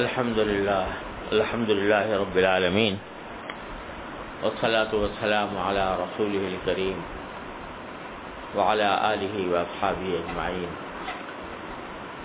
الحمد 0.00 0.38
لله 0.38 0.86
الحمد 1.36 1.70
لله 1.70 2.06
رب 2.22 2.36
العالمين، 2.42 2.94
والصلاة 4.42 4.92
والسلام 5.02 5.50
على 5.58 5.84
رسوله 6.02 6.44
الكريم 6.52 6.98
وعلى 8.56 8.88
آله 9.12 9.34
وأصحابه 9.52 10.08
أجمعين، 10.20 10.70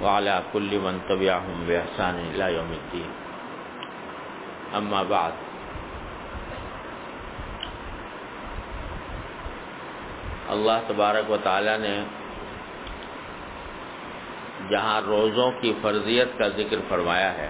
وعلى 0.01 0.35
كل 0.53 0.71
من 0.85 0.95
تبعهم 1.09 1.57
بإحسان 1.67 2.15
إلى 2.31 2.45
يوم 2.53 2.71
الدين. 2.79 3.11
أما 4.79 5.01
بعد، 5.03 5.33
اللہ 10.55 10.77
تبارک 10.87 11.31
و 11.31 11.37
تعالی 11.43 11.77
نے 11.81 11.95
جہاں 14.69 14.99
روزوں 15.01 15.51
کی 15.61 15.73
فرضیت 15.81 16.37
کا 16.39 16.47
ذکر 16.57 16.79
فرمایا 16.89 17.31
ہے 17.37 17.49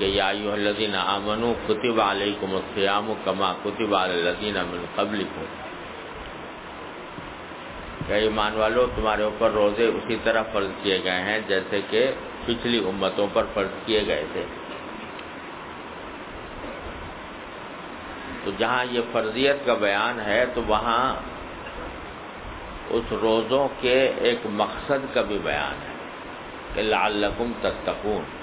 کہ 0.00 0.04
یا 0.04 0.28
ایوہ 0.28 0.52
الذین 0.52 0.94
آمنوا 0.94 1.52
کتب 1.66 2.00
علیکم 2.00 2.54
الصیام 2.56 3.12
کما 3.24 3.52
کتب 3.64 3.94
علی 3.94 4.12
الذین 4.12 4.54
من 4.54 4.84
قبلکم۔ 4.94 5.44
کہ 8.06 8.12
ایمان 8.12 8.56
والو، 8.56 8.86
تمہارے 8.94 9.22
اوپر 9.22 9.50
روزے 9.50 9.86
اسی 9.86 10.16
طرح 10.24 10.42
فرض 10.52 10.70
کیے 10.82 10.98
گئے 11.04 11.20
ہیں 11.20 11.40
جیسے 11.48 11.80
کہ 11.90 12.12
پچھلی 12.46 12.78
امتوں 12.78 13.26
پر 13.32 13.44
فرض 13.54 13.68
کیے 13.86 14.06
گئے 14.06 14.24
تھے۔ 14.32 14.44
تو 18.44 18.50
جہاں 18.58 18.84
یہ 18.90 19.00
فرضیت 19.12 19.56
کا 19.66 19.74
بیان 19.74 20.20
ہے، 20.20 20.44
تو 20.54 20.62
وہاں 20.66 21.14
اس 22.90 23.12
روزوں 23.12 23.68
کے 23.80 24.12
ایک 24.18 24.38
مقصد 24.44 25.14
کا 25.14 25.22
بھی 25.22 25.38
بیان 25.42 25.82
ہے 25.88 25.94
کہ 26.74 26.82
لعلکم 26.82 27.52
تتقون۔ 27.60 28.39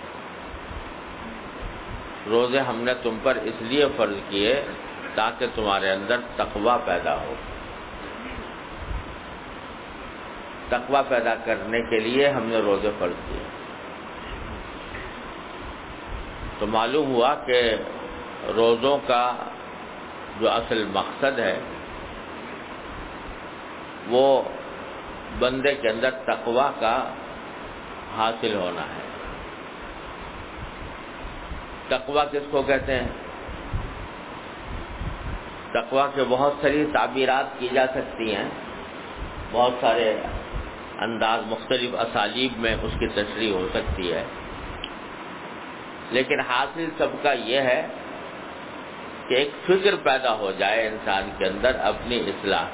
روزے 2.30 2.60
ہم 2.60 2.76
نے 2.76 2.94
تم 3.04 3.18
پر 3.24 3.36
اس 3.36 3.62
لیے 3.62 3.86
فرض 3.98 4.16
کیے 4.30 4.64
تاکہ 5.16 5.48
تمہارے 5.56 5.92
اندر 5.92 6.18
تقوی 6.36 6.72
پیدا 6.86 7.22
ہو۔ 7.22 7.34
تقوی 10.70 11.02
پیدا 11.08 11.36
کرنے 11.36 11.82
کے 11.82 12.00
لیے 12.00 12.30
ہم 12.30 12.44
نے 12.46 12.58
روزے 12.58 12.92
فرض 13.00 13.30
کیے۔ 13.30 13.44
تو 16.60 16.68
معلوم 16.68 17.16
ہوا 17.16 17.36
کہ 17.36 17.76
روزوں 18.56 18.98
کا 19.08 19.36
جو 20.40 20.52
اصل 20.52 20.86
مقصد 20.94 21.40
ہے، 21.40 21.60
وہ 24.08 24.44
بندے 25.40 25.76
کے 25.76 25.90
اندر 25.90 26.12
تقوا 26.12 26.72
کا 26.80 27.14
حاصل 28.18 28.56
ہونا 28.56 28.82
ہے۔ 28.82 29.17
تقوا 31.88 32.26
کس 32.26 32.44
کو 32.52 32.62
کہتے 32.62 32.96
ہیں؟ 32.96 33.08
تقوا 35.72 36.08
کے 36.16 36.24
بہت 36.30 36.54
ساری 36.62 36.86
تعبیرات 36.94 37.46
کی 37.60 37.68
جا 37.74 37.86
سکتی 37.88 38.36
ہیں۔ 38.36 38.50
بہت 39.52 39.74
سارے 39.82 40.22
انداز، 41.00 41.42
مختلف 41.48 41.96
اسالیب 42.00 42.52
میں 42.58 42.76
اس 42.82 42.92
کی 43.00 43.08
تشریح 43.08 43.54
ہو 43.54 43.68
سکتی 43.74 44.14
ہے۔ 44.14 44.24
لیکن 46.12 46.40
حاصل 46.40 46.90
سب 46.98 47.08
کا 47.24 47.32
یہ 47.32 47.62
ہے 47.62 47.88
کہ 49.28 49.34
ایک 49.34 49.52
فکر 49.66 49.96
پیدا 50.04 50.34
ہو 50.34 50.52
جائے 50.52 50.88
انسان 50.88 51.30
کے 51.38 51.46
اندر 51.46 51.76
اپنی 51.76 52.20
اصلاح۔ 52.20 52.66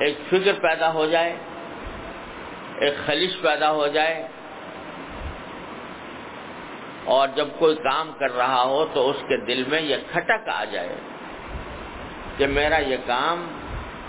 ایک 0.00 0.18
فکر 0.28 0.52
پیدا 0.62 0.92
ہو 0.92 1.06
جائے، 1.06 1.36
ایک 2.80 2.94
خلش 3.06 3.42
پیدا 3.42 3.70
ہو 3.70 3.86
جائے 3.86 4.28
اور 7.08 7.28
جب 7.28 7.48
کوئی 7.58 7.76
کام 7.76 8.12
کر 8.18 8.36
رہا 8.36 8.62
ہو 8.62 8.86
تو 8.92 9.10
اس 9.10 9.16
کے 9.28 9.36
دل 9.36 9.64
میں 9.68 9.80
یہ 9.80 9.96
کھٹک 10.12 10.48
آ 10.48 10.64
جائے 10.64 10.96
کہ 12.36 12.46
میرا 12.46 12.78
یہ 12.78 12.96
کام 13.06 13.46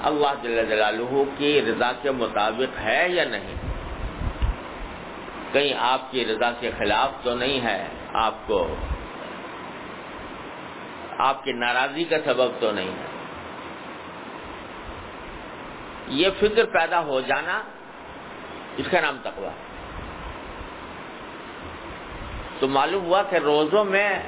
اللہ 0.04 0.34
جل 0.42 0.66
جلالہ 0.70 1.24
کی 1.38 1.62
رضا 1.62 1.92
کے 2.02 2.12
مطابق 2.12 2.80
ہے 2.80 3.09
یا 3.09 3.24
نہیں؟ 3.24 3.56
کہیں 5.52 5.74
آپ 5.80 6.12
کی 6.12 6.26
رضا 6.26 6.52
کے 6.59 6.72
خلاف 6.78 7.12
تو 7.24 7.36
نہیں 7.36 7.62
ہے، 7.62 7.88
آپ 8.14 8.34
کو 8.46 8.76
آپ 11.18 11.44
کی 11.44 11.52
ناراضی 11.52 12.04
کا 12.04 12.16
سبب 12.26 12.52
تو 12.59 12.72
نہیں 12.72 12.88
ہے۔ 12.88 13.08
یہ 16.08 16.30
فکر 16.40 16.66
پیدا 16.66 17.00
ہو 17.00 17.22
جانا 17.22 17.62
اس 18.78 18.86
کا 18.92 19.02
نام 19.02 19.18
تقوا 19.24 19.52
تو 22.59 22.68
معلوم 22.68 23.06
ہوا 23.06 23.24
کہ 23.24 23.36
روزوں 23.36 23.86
میں 23.86 24.20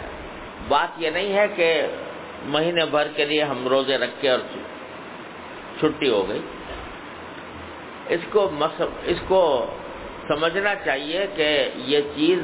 بات 0.68 0.90
یہ 0.98 1.10
نہیں 1.10 1.34
ہے 1.34 1.48
کہ 1.56 1.88
مہینے 2.44 2.86
بھر 2.86 3.08
کے 3.16 3.26
لیے 3.26 3.44
ہم 3.44 3.68
روزے 3.68 3.98
رکھ 3.98 4.22
کے 4.22 4.30
اور 4.30 4.40
چھٹی 5.80 6.10
ہو 6.10 6.30
گئی۔ 6.30 6.42
اس 8.10 8.20
کو 8.32 8.50
اس 9.04 9.18
کو 9.28 9.42
سمجھنا 10.28 10.76
چاہیے 10.76 11.28
کہ 11.36 11.70
یہ 11.76 12.02
چیز 12.16 12.40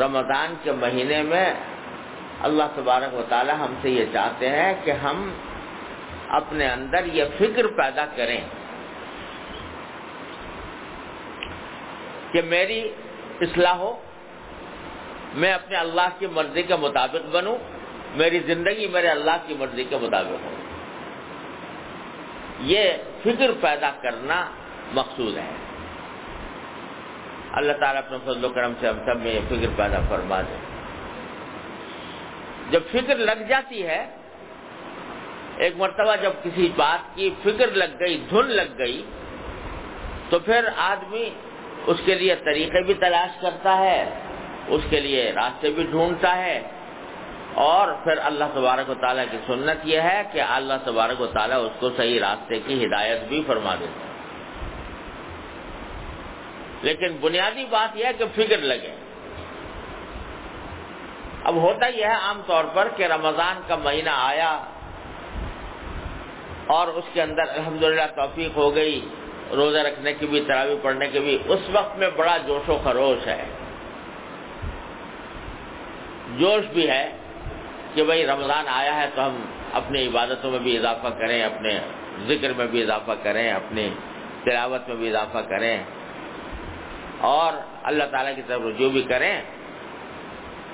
رمضان 0.00 0.54
کے 0.62 0.72
مہینے 0.72 1.22
میں 1.22 1.54
اللہ 2.40 2.62
تبارک 2.74 3.14
و 3.14 3.22
تعالی 3.28 3.52
ہم 3.52 3.74
سے 3.82 3.90
یہ 3.90 4.04
چاہتے 4.12 4.48
ہیں 4.48 4.74
کہ 4.84 4.90
ہم 4.90 5.34
اپنے 6.28 6.70
اندر 6.70 7.04
یہ 7.04 7.24
فکر 7.38 7.66
پیدا 7.66 8.06
کریں 8.16 8.40
کہ 12.32 12.42
میری 12.42 12.88
اصلاح 13.40 13.74
ہو۔ 13.74 14.00
میں 15.34 15.52
اپنے 15.52 15.76
اللہ 15.76 16.08
کی 16.18 16.26
مرضی 16.26 16.62
کے 16.62 16.76
مطابق 16.76 17.34
بنوں، 17.34 17.58
میری 18.14 18.38
زندگی 18.38 18.86
میرے 18.86 19.08
اللہ 19.08 19.36
کی 19.46 19.54
مرضی 19.54 19.84
کے 19.84 19.96
مطابق 19.96 20.44
ہو۔ 20.44 20.54
یہ 22.60 22.90
فکر 23.22 23.50
پیدا 23.60 23.90
کرنا 24.02 24.50
مقصود 24.92 25.36
ہے۔ 25.36 25.50
اللہ 27.52 27.72
تعالیٰ 27.72 28.02
اپنے 28.02 28.18
فضل 28.24 28.44
و 28.44 28.48
کرم 28.48 28.72
سے 28.80 28.88
ہم 28.88 28.98
سب 29.06 29.16
میں 29.20 29.32
یہ 29.32 29.40
فکر 29.48 29.66
پیدا 29.76 30.00
فرما 30.08 30.40
دے۔ 30.40 30.56
جب 32.70 32.80
فکر 32.92 33.16
لگ 33.16 33.42
جاتی 33.48 33.86
ہے، 33.86 34.16
ایک 35.56 35.72
مرتبہ 35.76 36.16
جب 36.22 36.32
کسی 36.42 36.68
بات 36.76 37.16
کی 37.16 37.30
فکر 37.42 37.66
لگ 37.66 38.00
گئی، 38.00 38.24
دھن 38.30 38.44
لگ 38.44 38.78
گئی، 38.78 39.04
تو 40.28 40.38
پھر 40.38 40.68
آدمی 40.76 41.30
اس 41.86 41.96
کے 42.04 42.14
لیے 42.14 42.34
طریقے 42.34 42.82
بھی 42.82 42.94
تلاش 42.94 43.40
کرتا 43.40 43.76
ہے۔ 43.78 44.29
اس 44.70 44.80
کے 44.90 45.00
لیے 45.00 45.32
راستے 45.32 45.70
بھی 45.70 45.82
ڈھونڈتا 45.84 46.36
ہے۔ 46.36 46.62
اور 47.54 47.88
پھر 48.04 48.18
اللہ 48.22 48.44
تبارک 48.54 48.90
و 48.90 48.94
تعالیٰ 48.94 49.24
کی 49.30 49.36
سنت 49.46 49.78
یہ 49.84 50.00
ہے 50.00 50.22
کہ 50.32 50.40
اللہ 50.40 50.74
تبارک 50.84 51.20
و 51.20 51.26
تعالیٰ 51.26 51.64
اس 51.64 51.72
کو 51.80 51.90
صحیح 51.96 52.20
راستے 52.20 52.60
کی 52.66 52.86
ہدایت 52.86 53.20
بھی 53.28 53.42
فرما 53.46 53.74
دیتا 53.80 54.04
ہے۔ 54.04 54.10
لیکن 56.82 57.16
بنیادی 57.20 57.64
بات 57.70 57.96
یہ 57.96 58.04
ہے 58.04 58.12
کہ 58.12 58.24
فکر 58.34 58.58
لگے۔ 58.58 58.94
اب 61.44 61.54
ہوتا 61.54 61.86
یہ 61.86 62.04
ہے 62.04 62.14
عام 62.14 62.40
طور 62.46 62.64
پر 62.74 62.88
کہ 62.96 63.06
رمضان 63.06 63.60
کا 63.66 63.76
مہینہ 63.76 64.10
آیا 64.12 64.64
اور 66.66 66.88
اس 66.88 67.04
کے 67.12 67.22
اندر 67.22 67.42
الحمدللہ 67.48 68.02
توفیق 68.16 68.56
ہو 68.56 68.74
گئی، 68.74 69.08
روزہ 69.50 69.78
رکھنے 69.78 70.12
کی 70.12 70.26
بھی 70.26 70.40
تراوی 70.40 70.76
پڑھنے 70.82 71.06
کی 71.06 71.20
بھی، 71.20 71.38
اس 71.44 71.60
وقت 71.72 71.98
میں 71.98 72.10
بڑا 72.16 72.36
جوش 72.36 72.68
و 72.68 72.78
خروش 72.84 73.26
ہے۔ 73.26 73.44
جوش 76.38 76.64
بھی 76.66 76.90
ہے 76.90 77.16
کہ 77.94 78.04
بھائی 78.04 78.26
رمضان 78.26 78.64
آیا 78.68 79.02
ہے 79.02 79.06
تو 79.14 79.26
ہم 79.26 79.36
اپنی 79.72 80.06
عبادتوں 80.06 80.50
میں 80.50 80.58
بھی 80.58 80.78
اضافہ 80.78 81.08
کریں، 81.08 81.42
اپنے 81.42 81.78
ذکر 82.26 82.52
میں 82.56 82.66
بھی 82.66 82.82
اضافہ 82.82 83.12
کریں 83.22 83.52
اپنی 83.52 83.88
تلاوت 84.44 84.88
میں 84.88 84.96
بھی 84.96 85.08
اضافہ 85.08 85.38
کریں۔ 85.38 85.78
اور 87.20 87.52
اللہ 87.82 88.04
تعالیٰ 88.10 88.36
کی 88.36 88.42
طرف 88.46 88.60
رجوع 88.60 88.90
بھی 88.90 89.02
کریں۔ 89.02 89.42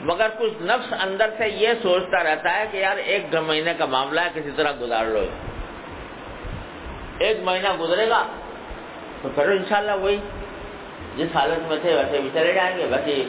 مگر 0.00 0.28
کچھ 0.38 0.62
نفس 0.62 0.94
اندر 1.00 1.30
سے 1.38 1.48
یہ 1.48 1.68
سوچتا 1.82 2.24
رہتا 2.24 2.56
ہے 2.56 2.64
کہ 2.70 2.76
یار 2.76 2.96
ایک 2.96 3.34
مہینے 3.34 3.74
کا 3.78 3.84
معاملہ 3.84 4.20
ہے، 4.20 4.28
کسی 4.34 4.50
طرح 4.56 4.72
گزار 4.80 5.06
لو۔ 5.06 5.24
ایک 7.18 7.36
مہینہ 7.42 7.76
گزرے 7.80 8.08
گا 8.08 8.26
تو 9.22 9.28
پھر 9.34 9.48
انشاءاللہ 9.48 9.92
وہی 10.00 10.16
جس 11.16 11.36
حالت 11.36 11.68
میں 11.68 11.76
تھے 11.82 11.94
ویسے 11.94 12.20
بھی 12.20 12.30
چلے 12.34 12.52
جائیں 12.52 12.78
گے، 12.78 12.84
ویسے 12.84 13.24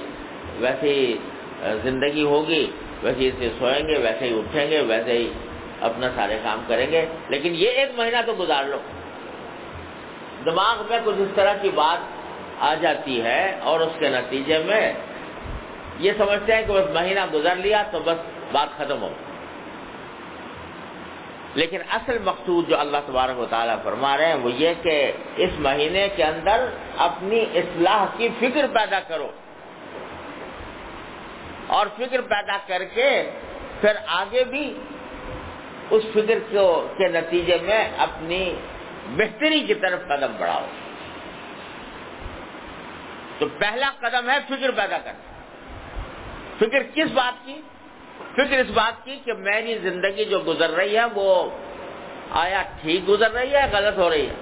ویسے 0.59 1.15
زندگی 1.63 2.23
ہوگی، 2.23 2.71
ویسے 3.03 3.19
ہی 3.19 3.49
سوئیں 3.59 3.87
گے، 3.87 3.97
ویسے 3.97 4.25
ہی 4.25 4.39
اٹھیں 4.39 4.71
گے، 4.71 4.81
ویسے 4.81 5.11
ہی 5.11 5.31
اپنا 5.81 6.09
سارے 6.15 6.39
کام 6.43 6.63
کریں 6.67 6.91
گے۔ 6.91 7.05
لیکن 7.29 7.55
یہ 7.55 7.69
ایک 7.69 7.89
مہینہ 7.95 8.17
تو 8.25 8.33
گزار 8.39 8.63
لو۔ 8.63 8.77
دماغ 10.45 10.83
میں 10.89 10.99
کچھ 11.03 11.15
اس 11.17 11.27
طرح 11.35 11.53
کی 11.61 11.69
بات 11.75 11.97
آ 12.59 12.73
جاتی 12.73 13.21
ہے 13.21 13.59
اور 13.63 13.79
اس 13.79 13.91
کے 13.99 14.09
نتیجے 14.09 14.57
میں 14.57 14.93
یہ 15.99 16.11
سمجھتے 16.17 16.55
ہیں 16.55 16.61
کہ 16.67 16.73
بس 16.73 16.85
مہینہ 16.93 17.19
گزر 17.33 17.55
لیا 17.55 17.83
تو 17.91 17.99
بس 18.05 18.17
بات 18.51 18.77
ختم 18.77 19.01
ہو۔ 19.01 19.09
لیکن 21.55 21.77
اصل 21.89 22.17
مقصود 22.23 22.69
جو 22.69 22.79
اللہ 22.79 22.97
تبارک 23.07 23.39
و 23.39 23.45
تعالیٰ 23.49 23.75
فرما 23.83 24.17
رہے 24.17 24.25
ہیں 24.25 24.35
وہ 24.35 24.51
یہ 24.51 24.69
کہ 24.81 25.11
اس 25.37 25.49
مہینے 25.59 26.07
کے 26.15 26.23
اندر 26.23 26.65
اپنی 26.97 27.45
اصلاح 27.55 28.05
کی 28.17 28.29
فکر 28.39 28.65
پیدا 28.73 28.99
کرو۔ 28.99 29.27
اور 31.67 31.87
فکر 31.97 32.21
پیدا 32.21 32.57
کر 32.67 32.83
کے 32.83 33.31
پھر 33.81 33.91
آگے 34.07 34.43
بھی 34.43 34.73
اس 35.89 36.03
فکر 36.13 36.39
کو 36.51 36.93
کے 36.97 37.07
نتیجے 37.07 37.57
میں 37.63 37.89
اپنی 37.97 38.53
بہتری 39.15 39.59
کی 39.59 39.73
طرف 39.73 39.99
قدم 40.07 40.31
بڑھاؤ۔ 40.37 40.65
تو 43.39 43.45
پہلا 43.57 43.91
قدم 43.99 44.29
ہے 44.29 44.37
فکر 44.47 44.71
پیدا 44.71 44.97
کرنا۔ 44.97 45.41
فکر 46.59 46.83
کس 46.93 47.11
بات 47.13 47.45
کی؟ 47.45 47.61
فکر 48.33 48.59
اس 48.59 48.69
بات 48.73 49.05
کی 49.05 49.19
کہ 49.25 49.33
میری 49.33 49.77
زندگی 49.77 50.25
جو 50.25 50.39
گزر 50.47 50.69
رہی 50.69 50.97
ہے 50.97 51.05
وہ 51.15 51.49
آیا 52.31 52.63
ٹھیک 52.81 53.09
گزر 53.09 53.31
رہی 53.31 53.53
ہے 53.53 53.69
غلط 53.71 53.97
ہو 53.97 54.09
رہی 54.09 54.27
ہے؟ 54.27 54.33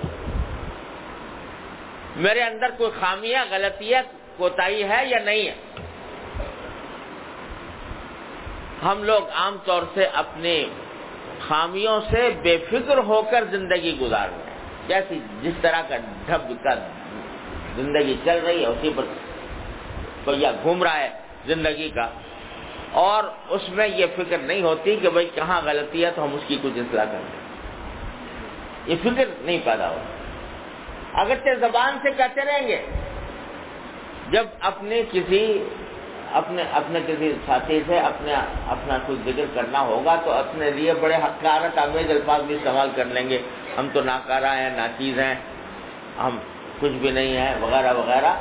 میرے 2.15 2.41
اندر 2.41 2.71
کوئی 2.77 2.91
خامیاں 2.99 3.45
غلطی 3.49 3.95
ہے، 3.95 4.01
کوتاہی 4.37 4.83
ہے 4.83 5.05
یا 5.05 5.19
نہیں 5.19 5.47
ہے؟ 5.47 5.55
ہم 8.85 9.03
لوگ 9.03 9.29
عام 9.33 9.57
طور 9.65 9.83
سے 9.93 10.05
اپنی 10.23 10.57
خامیوں 11.47 11.99
سے 12.09 12.29
بے 12.41 12.57
فکر 12.69 12.97
ہو 13.07 13.21
کر 13.31 13.43
زندگی 13.51 13.95
گزار 14.01 14.27
رہے 14.29 14.37
ہیں۔ 14.37 14.87
جیسی 14.87 15.19
جس 15.41 15.55
طرح 15.61 15.81
کا 15.89 15.97
ڈھب 16.25 16.51
کا 16.63 16.73
زندگی 17.75 18.15
چل 18.25 18.39
رہی 18.45 18.59
ہے، 18.61 18.67
اسی 18.67 18.89
پر 18.95 19.05
کوئی 20.25 20.45
گھوم 20.63 20.83
رہا 20.83 20.99
ہے 20.99 21.09
زندگی 21.45 21.89
کا، 21.95 22.07
اور 23.01 23.23
اس 23.55 23.63
میں 23.69 23.87
یہ 23.87 24.05
فکر 24.15 24.37
نہیں 24.39 24.61
ہوتی 24.61 24.95
کہ 25.01 25.09
بھائی 25.09 25.29
کہاں 25.35 25.59
غلطی 25.65 26.05
ہے 26.05 26.11
تو 26.15 26.23
ہم 26.23 26.35
اس 26.35 26.43
کی 26.47 26.57
کچھ 26.63 26.77
اصلاح 26.79 27.05
کر 27.11 27.21
دیں 27.23 27.43
یہ 28.87 28.95
فکر 29.03 29.25
نہیں 29.41 29.59
پیدا 29.65 29.89
ہو 29.89 29.99
اگرچہ 31.21 31.59
زبان 31.59 31.97
سے 32.03 32.11
کہتے 32.17 32.45
رہیں 32.45 32.67
گے، 32.67 32.79
جب 34.31 34.45
اپنے 34.69 35.01
کسی 35.11 35.43
اپنے 36.35 36.63
اپنے 36.71 36.99
کسی 37.07 37.33
ساتھی 37.45 37.81
سے 37.87 37.99
اپنے 37.99 38.33
اپنا 38.67 38.97
کچھ 39.07 39.19
ذکر 39.25 39.45
کرنا 39.53 39.79
ہوگا 39.79 40.15
تو 40.25 40.31
اپنے 40.31 40.71
لیے 40.71 40.93
بڑے 40.93 41.15
حقارت 41.15 41.77
آمیز 41.77 42.09
الفاظ 42.09 42.41
بھی 42.41 42.55
استعمال 42.55 42.89
کر 42.95 43.05
لیں 43.05 43.29
گے۔ 43.29 43.41
ہم 43.77 43.87
تو 43.93 44.01
ناکارہ 44.01 44.45
ہیں، 44.45 44.69
ناچیز 44.77 45.19
ہیں، 45.19 45.35
ہم 46.17 46.37
کچھ 46.79 46.91
بھی 46.91 47.11
نہیں 47.11 47.37
ہے 47.37 47.55
وغیرہ 47.61 47.93
وغیرہ۔ 47.93 48.33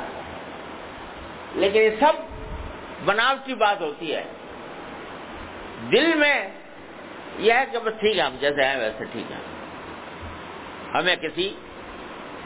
لیکن 1.55 1.79
یہ 1.79 1.89
سب 1.99 2.13
بناوٹی 3.05 3.53
بات 3.53 3.81
ہوتی 3.81 4.15
ہے۔ 4.15 4.23
دل 5.91 6.15
میں 6.15 6.49
یہ 7.39 7.53
ہے 7.53 7.65
کہ 7.71 7.77
بس 7.77 7.93
ٹھیک 7.99 8.17
ہے، 8.17 8.23
ہم 8.23 8.35
جیسے 8.39 8.63
ہیں 8.63 8.77
ویسے 8.77 9.05
ٹھیک 9.05 9.31
ہے 9.31 9.37
ہمیں 10.93 11.15
کسی 11.15 11.55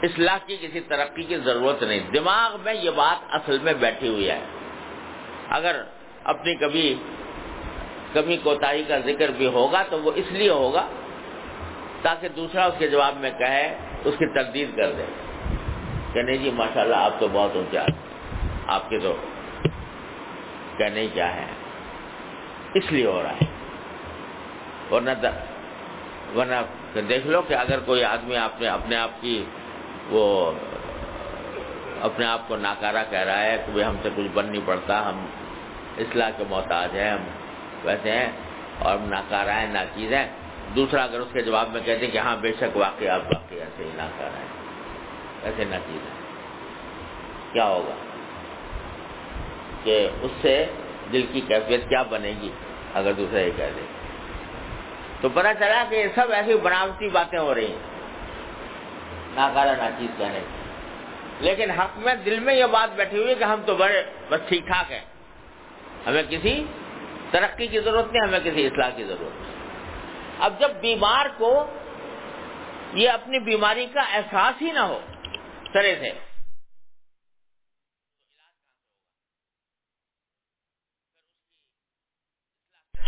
اصلاح 0.02 0.38
کی، 0.46 0.56
کسی 0.56 0.80
ترقی 0.80 1.22
کی 1.22 1.36
ضرورت 1.36 1.82
نہیں۔ 1.82 2.00
دماغ 2.10 2.56
میں 2.64 2.74
یہ 2.74 2.90
بات 2.90 3.24
اصل 3.30 3.58
میں 3.62 3.72
بیٹھی 3.72 4.08
ہوئی 4.08 4.30
ہے۔ 4.30 4.38
اگر 5.50 5.82
اپنی 6.24 6.54
کبھی 6.54 6.94
کمی 8.12 8.36
کوتاہی 8.36 8.84
کا 8.84 8.98
ذکر 8.98 9.28
بھی 9.28 9.46
ہوگا 9.46 9.82
تو 9.90 10.00
وہ 10.00 10.10
اس 10.14 10.32
لیے 10.32 10.50
ہوگا 10.50 10.86
تاکہ 12.02 12.28
دوسرا 12.28 12.64
اس 12.64 12.74
کے 12.78 12.88
جواب 12.88 13.16
میں 13.16 13.30
کہے، 13.38 13.78
اس 14.04 14.14
کی 14.18 14.34
تردید 14.34 14.76
کر 14.76 14.92
دے۔ 14.92 15.04
کہ 16.12 16.22
نہیں 16.22 16.36
جی 16.36 16.50
ماشاءاللہ 16.50 16.96
آپ 16.96 17.12
تو 17.18 17.28
بہت 17.32 17.50
اونچے 17.54 17.78
آپ 18.66 18.88
کے 18.88 18.98
تو 18.98 19.16
کہنے 20.78 21.06
کیا 21.14 21.36
ہے؟ 21.36 21.46
اس 22.74 22.92
لیے 22.92 23.06
ہو 23.06 23.22
رہا 23.22 23.32
ہے۔ 23.32 23.46
ورنہ 24.90 25.10
ورنہ 26.36 26.54
دیکھ 27.00 27.26
لو 27.26 27.42
کہ 27.42 27.54
اگر 27.54 27.78
کوئی 27.78 28.04
آدمی 28.04 28.36
آپ 28.36 28.60
نے 28.60 28.68
اپنے 28.68 28.96
آپ 28.96 29.10
کی 29.20 29.44
وہ 30.10 30.52
اپنے 32.00 32.26
آپ 32.26 32.40
کو 32.48 32.56
ناکارہ 32.56 33.04
کہہ 33.10 33.18
رہا 33.18 33.42
ہے 33.42 33.66
کہ 33.66 33.82
ہم 33.82 33.96
سے 34.02 34.08
کچھ 34.16 34.26
بن 34.34 34.46
نہیں 34.46 34.62
پڑتا، 34.64 35.08
ہم 35.08 35.26
اصلاح 35.98 36.30
کے 36.36 36.44
محتاج 36.48 36.88
ہیں، 36.94 37.10
ہم 37.10 37.24
ویسے 37.84 38.10
ہیں 38.10 38.32
اور 38.78 38.96
ہم 38.96 39.08
ناکارہ 39.08 39.50
ہیں، 39.50 39.66
ناچیز 39.66 40.12
ہیں۔ 40.12 40.28
دوسرا 40.76 41.02
اگر 41.02 41.20
اس 41.20 41.28
کے 41.32 41.42
جواب 41.42 41.68
میں 41.72 41.80
کہتے 41.84 42.04
ہیں 42.04 42.12
کہ 42.12 42.18
ہاں 42.18 42.36
بے 42.36 42.52
شک 42.60 42.76
واقعی 42.76 43.08
آپ 43.08 43.20
واقعی 43.20 43.60
ایسے 43.60 43.84
ہی 43.84 43.90
ناکارہ 43.94 44.38
ہیں، 44.38 44.48
ایسے 45.42 45.64
ناچیز 45.64 46.02
ہیں۔ 46.02 46.20
کیا 47.52 47.64
ہوگا؟ 47.64 47.94
کہ 49.84 50.08
اس 50.22 50.30
سے 50.42 50.66
دل 51.12 51.26
کی 51.32 51.40
کیفیت 51.40 51.88
کیا 51.88 52.02
بنے 52.02 52.32
گی؟ 52.40 52.50
اگر 52.94 53.12
دوسرا 53.12 53.40
یہ 53.40 53.50
کہہ 53.56 53.70
دے۔ 53.76 53.80
تو 55.20 55.28
پتا 55.28 55.54
چلا 55.54 55.84
کہ 55.88 55.94
یہ 55.94 56.06
سب 56.14 56.32
ایسی 56.32 56.54
بناوٹی 56.54 57.08
باتیں 57.08 57.38
ہو 57.38 57.54
رہی 57.54 57.66
ہیں، 57.66 57.78
ناکارہ، 59.34 59.76
ناچیز 59.78 60.18
کہنے 60.18 60.40
لیکن 61.40 61.70
حق 61.70 61.96
میں 61.96 62.14
دل 62.14 62.40
میں 62.40 62.54
یہ 62.54 62.64
بات 62.64 62.90
بیٹھی 62.96 63.22
ہوئی 63.22 63.34
کہ 63.34 63.44
ہم 63.44 63.62
تو 63.66 63.76
بڑے، 63.76 64.02
بس 64.28 64.40
ٹھیک 64.48 64.66
ٹھاک 64.66 64.92
ہیں۔ 64.92 65.04
ہمیں 66.06 66.22
کسی 66.22 66.64
ترقی 67.30 67.66
کی 67.66 67.80
ضرورت 67.80 68.12
نہیں، 68.12 68.28
ہمیں 68.28 68.40
کسی 68.40 68.66
اصلاح 68.66 68.90
کی 68.90 69.04
ضرورت 69.04 69.40
نہیں۔ 69.40 69.54
اب 70.38 70.60
جب 70.60 70.70
بیمار 70.70 71.26
کو 71.36 71.66
یہ 72.92 73.10
اپنی 73.10 73.38
بیماری 73.38 73.86
کا 73.86 74.00
احساس 74.00 74.62
ہی 74.62 74.72
نہ 74.72 74.80
ہو، 74.80 75.00
سرے 75.72 75.94
سے۔ 75.94 76.30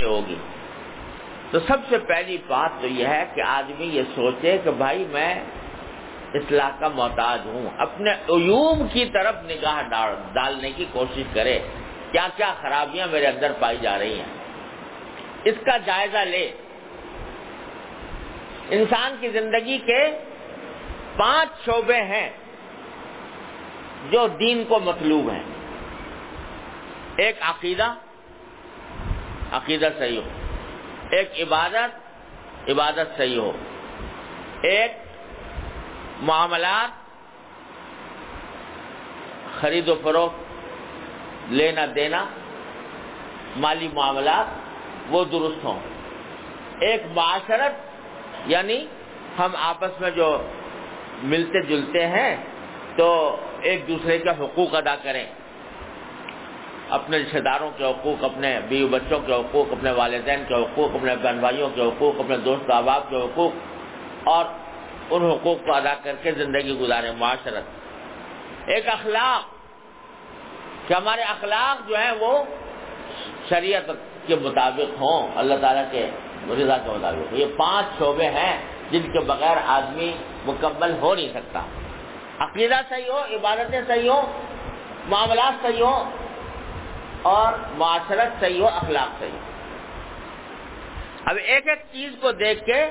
ہوگی۔ 0.05 0.37
تو 1.51 1.61
سب 1.61 1.79
سے 1.89 1.99
پہلی 1.99 2.39
بات 2.47 2.71
تو 2.81 2.87
یہ 2.87 3.07
ہے 3.07 3.33
کہ 3.35 3.41
آدمی 3.41 3.85
یہ 3.85 4.03
سوچے 4.15 4.59
کہ 4.65 4.71
بھائی 4.71 5.05
میں 5.05 5.45
اصلاح 6.35 6.71
کا 6.79 6.89
محتاج 6.89 7.41
ہوں۔ 7.45 7.71
اپنے 7.79 8.11
عیوب 8.11 8.93
کی 8.93 9.05
طرف 9.05 9.35
نگاہ 9.45 9.83
ڈالنے 10.33 10.71
کی 10.71 10.85
کوشش 10.93 11.23
کرے۔ 11.35 11.59
کیا 12.13 12.29
کیا 12.37 12.55
خرابیاں 12.61 13.07
میرے 13.11 13.27
اندر 13.27 13.53
پائی 13.61 13.79
جا 13.83 13.99
رہی 13.99 14.19
ہیں؟ 14.19 14.27
اس 15.45 15.55
کا 15.65 15.77
جائزہ 15.77 16.19
لے۔ 16.19 16.53
انسان 18.71 19.17
کی 19.21 19.29
زندگی 19.29 19.79
کے 19.79 20.19
پانچ 21.17 21.65
شعبے 21.65 22.03
ہیں 22.03 22.31
جو 24.11 24.29
دین 24.29 24.65
کو 24.69 24.81
مطلوب 24.81 25.31
ہیں۔ 25.31 25.43
ایک 27.17 27.37
عقیدہ 27.41 27.95
عقیدہ 29.53 29.89
صحیح 29.99 30.19
ہو۔ 30.19 30.29
ایک 31.11 31.33
عبادت 31.41 32.03
عبادت 32.71 33.17
صحیح 33.17 33.39
ہو۔ 33.39 33.53
ایک 34.63 35.02
معاملات، 36.23 36.91
خرید 39.61 39.89
و 39.89 39.95
فروخت، 40.03 40.41
لینا 41.49 41.87
دینا، 41.95 42.25
مالی 43.57 43.89
معاملات، 43.95 44.47
وہ 45.11 45.25
درست 45.25 45.65
ہوں۔ 45.65 45.81
ایک 46.81 47.03
معاشرت 47.15 47.73
یعنی 48.47 48.87
ہم 49.39 49.51
آپس 49.59 50.01
میں 50.01 50.11
جو 50.11 50.43
ملتے 51.23 51.63
جلتے 51.63 52.07
ہیں، 52.07 52.37
تو 52.97 53.37
ایک 53.61 53.89
دوسرے 53.89 54.19
کے 54.19 54.29
حقوق 54.29 54.75
ادا 54.75 54.97
کریں۔ 54.97 55.27
اپنے 56.91 57.19
رشتے 57.19 57.41
داروں 57.41 57.71
کے 57.77 57.85
حقوق، 57.85 58.25
اپنے 58.25 58.61
بیوی 58.69 58.89
بچوں 58.89 59.21
کے 59.27 59.33
حقوق، 59.33 59.73
اپنے 59.73 59.91
والدین 59.91 60.45
کے 60.49 60.55
حقوق، 60.55 60.95
اپنے 60.95 61.17
بہن 61.17 61.39
بھائیوں 61.39 61.69
کے 61.75 61.83
حقوق، 61.83 62.21
اپنے 62.21 62.37
دوست 62.37 62.71
احباب 62.71 63.11
کے 63.11 63.17
حقوق، 63.17 63.53
اور 64.25 64.45
ان 65.13 65.31
حقوق 65.31 65.67
کو 65.67 65.75
ادا 65.75 65.95
کر 66.03 66.15
کے 66.23 66.33
زندگی 66.33 66.79
گزارے، 66.79 67.13
معاشرت۔ 67.13 67.63
ایک 68.67 68.89
اخلاق۔ 68.89 69.63
کہ 70.89 70.95
ہمارے 70.95 71.23
اخلاق 71.23 71.89
جو 71.89 71.97
ہیں 71.97 72.13
وہ 72.13 72.45
شریعت 73.49 73.91
کے 74.27 74.37
مطابق 74.37 75.01
ہوں، 75.01 75.29
اللہ 75.37 75.55
تعالیٰ 75.61 75.85
کے 75.91 76.11
رضا 76.51 76.79
کے 76.79 76.91
مطابق۔ 76.91 77.35
یہ 77.35 77.47
پانچ 77.57 77.87
شعبے 77.99 78.27
ہیں 78.27 78.63
جن 78.91 79.13
کے 79.13 79.21
بغیر 79.21 79.57
آدمی 79.67 80.13
مکمل 80.47 80.99
ہو 81.01 81.15
نہیں 81.15 81.29
سکتا۔ 81.29 81.61
عقیدہ 82.39 82.81
صحیح 82.89 83.11
ہو، 83.11 83.19
عبادتیں 83.19 83.81
صحیح 83.87 84.11
ہو 84.11 84.43
معاملات 85.07 85.63
صحیح 85.63 85.83
ہو 85.83 86.11
اور 87.23 87.53
معاشرت 87.77 88.41
صحیح 88.41 88.61
ہو، 88.61 88.69
اخلاق 88.69 89.21
صحیح 89.21 89.31
ہو 89.31 89.39
اب 91.25 91.37
ایک 91.45 91.69
ایک 91.69 91.79
چیز 91.93 92.13
کو 92.21 92.33
دیکھ 92.33 92.65
کے 92.65 92.87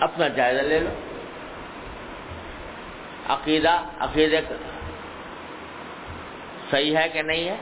اپنا 0.00 0.28
جائزہ 0.28 0.60
لے 0.60 0.78
لو۔ 0.78 0.90
عقیدہ 3.28 3.80
عقیدے 4.00 4.40
صحیح 6.70 6.96
ہے 6.96 7.08
کہ 7.08 7.22
نہیں 7.22 7.48
ہے؟ 7.48 7.56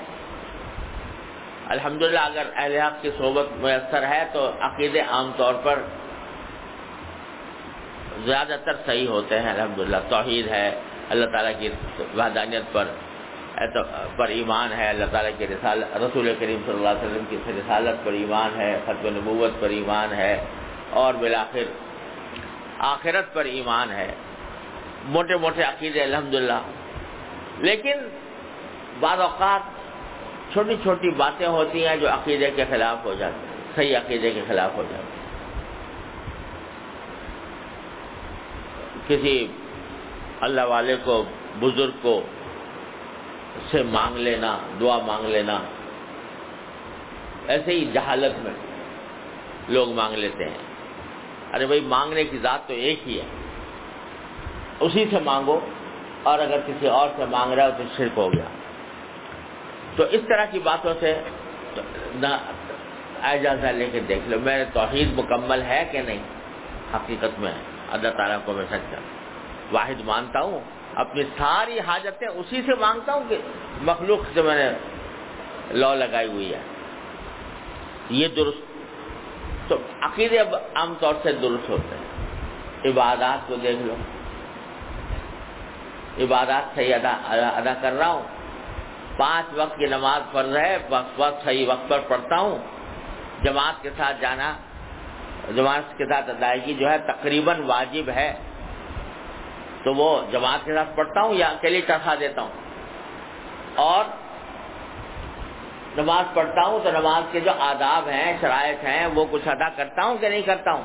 الحمدللہ، 1.67 2.21
اگر 2.21 2.47
اہل 2.57 2.77
حق 2.77 3.03
کی 3.03 3.11
صحبت 3.19 3.47
میسر 3.53 4.07
ہے 4.07 4.25
تو 4.33 4.51
عقیدے 4.61 5.01
عام 5.01 5.31
طور 5.37 5.55
پر 5.63 5.79
زیادہ 8.25 8.57
تر 8.65 8.73
صحیح 8.87 9.09
ہوتے 9.09 9.41
ہیں۔ 9.41 9.51
الحمدللہ، 9.51 9.97
توحید 10.09 10.49
ہے۔ 10.49 10.81
اللہ 11.11 11.27
تعالیٰ 11.27 11.53
کی 11.59 11.69
وحدانیت 12.15 12.63
پر 12.73 12.85
پر 14.17 14.29
ایمان 14.29 14.73
ہے۔ 14.73 14.89
اللہ 14.89 15.05
تعالیٰ 15.13 15.31
کی 15.39 15.47
رسال، 15.47 15.83
رسول 15.95 16.35
کریم 16.41 16.61
صلی 16.67 16.75
اللہ 16.75 16.89
علیہ 16.89 17.11
وسلم 17.11 17.25
کی 17.29 17.37
رسالت 17.49 18.05
پر 18.05 18.13
ایمان 18.13 18.61
ہے۔ 18.61 18.79
ختم 18.85 19.09
نبوت 19.09 19.61
پر 19.61 19.69
ایمان 19.69 20.13
ہے۔ 20.13 20.45
اور 20.91 21.15
بلاخر 21.15 21.86
آخرت 22.79 23.35
پر 23.35 23.45
ایمان 23.45 23.91
ہے۔ 23.91 24.15
موٹے 25.05 25.37
موٹے 25.37 25.63
عقیدے، 25.63 26.03
الحمدللہ۔ 26.03 26.61
لیکن 27.59 27.99
بعض 29.01 29.21
اوقات 29.21 29.61
چھوٹی 30.53 30.77
چھوٹی 30.83 31.11
باتیں 31.11 31.47
ہوتی 31.47 31.87
ہیں 31.87 31.97
جو 31.97 32.09
عقیدے 32.09 32.51
کے 32.51 32.65
خلاف 32.71 33.05
ہو 33.05 33.15
جاتی 33.15 33.37
ہیں، 33.37 33.57
صحیح 33.75 33.97
عقیدے 33.97 34.31
کے 34.31 34.43
خلاف 34.49 34.75
ہو 34.75 34.83
جاتی 34.83 34.95
ہیں۔ 34.95 35.17
کسی 39.09 39.47
اللہ 40.41 40.61
والے 40.61 40.97
کو، 41.05 41.25
بزرگ 41.61 41.91
کو 42.03 42.23
سے 43.71 43.83
مانگ 43.83 44.17
لینا، 44.17 44.59
دعا 44.81 44.99
مانگ 44.99 45.27
لینا، 45.27 45.59
ایسے 47.47 47.73
ہی 47.73 47.85
جہالت 47.93 48.39
میں 48.39 48.53
لوگ 49.69 49.93
مانگ 49.93 50.15
لیتے 50.15 50.45
ہیں۔ 50.45 50.76
ارے 51.57 51.67
بھائی، 51.67 51.81
مانگنے 51.81 52.25
کی 52.25 52.39
ذات 52.39 52.69
تو 52.69 52.75
ایک 52.75 53.09
ہی 53.09 53.21
ہے۔ 53.21 53.25
اسی 54.81 55.05
سے 55.11 55.19
مانگو 55.25 55.61
اور 56.23 56.39
اگر 56.39 56.61
کسی 56.67 56.89
اور 56.89 57.09
سے 57.17 57.25
مانگ 57.25 57.53
رہا 57.53 57.67
ہو 57.67 57.71
تو 57.79 57.85
شرک 57.97 58.19
ہو 58.19 58.33
گیا۔ 58.33 58.49
تو 59.97 60.05
اس 60.05 60.21
طرح 60.29 60.45
کی 60.45 60.59
باتوں 60.59 60.95
سے 61.01 61.23
اجازہ 63.23 63.67
لے 63.67 63.89
کے 63.93 64.01
دیکھ 64.01 64.29
لو، 64.29 64.41
میرے 64.41 64.65
توحید 64.73 65.19
مکمل 65.19 65.63
ہے 65.63 65.89
کہ 65.93 66.03
نہیں؟ 66.03 66.23
حقیقت 66.95 67.41
میں 67.41 67.53
اللہ 67.91 68.09
تعالیٰ 68.09 68.39
کو 68.45 68.53
میں 68.53 68.65
سچا 68.71 69.01
واحد 69.73 70.01
مانتا 70.05 70.41
ہوں، 70.41 70.61
اپنی 70.95 71.23
ساری 71.23 71.81
حاجتیں 71.81 72.29
اسی 72.29 72.63
سے 72.63 72.75
مانگتا 72.81 73.15
ہوں 73.15 73.25
کہ 73.29 73.37
مخلوق 73.83 74.21
سے 74.35 74.43
میں 74.43 74.57
نے 74.57 74.71
لو 75.71 75.95
لگائی 75.95 76.29
ہوئی 76.29 76.55
ہے۔ 76.55 76.61
یہ 78.11 78.29
درست 78.29 78.66
تو 79.69 79.77
عقیدے 80.01 80.39
عام 80.75 80.95
طور 81.01 81.15
سے 81.23 81.33
درست 81.33 81.71
ہوتے 81.71 81.97
ہیں۔ 81.97 82.07
عبادات 82.91 83.49
کو 83.49 83.57
دیکھ 83.57 83.79
لو۔ 83.83 83.95
عبادات 86.25 86.75
صحیح 86.75 86.95
ادا 86.95 87.11
ادا 87.57 87.75
کر 87.83 87.93
رہا 87.93 88.09
ہوں۔ 88.09 88.23
پانچ 89.17 89.47
وقت 89.53 89.79
کی 89.79 89.87
نماز 89.87 90.33
فرض 90.33 90.57
ہے 90.57 90.79
وقت 90.91 91.13
وقت 91.17 91.45
صحیح 91.45 91.67
وقت 91.69 91.89
پر 91.89 91.99
پڑھتا 92.09 92.37
ہوں۔ 92.37 92.59
جماعت 93.43 93.83
کے 93.83 93.91
ساتھ 93.97 94.17
جانا، 94.21 94.53
جماعت 95.57 95.99
کے 95.99 96.07
ساتھ 96.07 96.31
ادائیگی 96.31 96.75
جو 96.75 96.91
ہے 96.91 96.99
تقریباً 96.99 97.63
واجب 97.67 98.11
ہے۔ 98.11 98.39
تو 99.85 99.95
وہ 99.95 100.23
جماعت 100.33 100.65
کے 100.65 100.75
ساتھ 100.75 100.89
پڑھتا 100.95 101.21
ہوں 101.21 101.35
یا 101.35 101.47
اکیلے 101.47 101.81
چڑھا 101.81 102.15
دیتا 102.21 102.43
ہوں۔ 102.43 102.53
اور 103.75 104.05
نماز 105.97 106.35
پڑھتا 106.35 106.67
ہوں 106.67 106.81
تو 106.85 106.91
نماز 106.91 107.23
کے 107.33 107.41
جو 107.41 107.51
آداب 107.59 108.09
ہیں، 108.09 108.37
شرائط 108.41 108.85
ہیں، 108.85 109.07
وہ 109.07 109.25
کچھ 109.31 109.49
ادا 109.49 109.69
کرتا 109.69 110.05
ہوں 110.05 110.19
کہ 110.19 110.29
نہیں 110.29 110.43
کرتا 110.43 110.73
ہوں؟ 110.73 110.85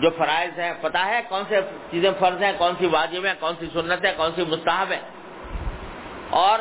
جو 0.00 0.10
فرائض 0.18 0.58
ہیں 0.58 0.72
پتا 0.80 1.06
ہے 1.06 1.20
کون 1.28 1.42
سے 1.48 1.60
چیزیں 1.90 2.10
فرض 2.18 2.42
ہیں، 2.42 2.52
کون 2.58 2.74
سی 2.78 2.86
واجب 2.86 3.24
ہیں، 3.26 3.34
کون 3.40 3.54
سی 3.58 3.66
سنت 3.72 4.04
ہے 4.04 4.12
کون 4.16 4.30
سی 4.36 4.44
مستحب 4.48 4.92
ہے 4.92 5.00
اور 6.30 6.58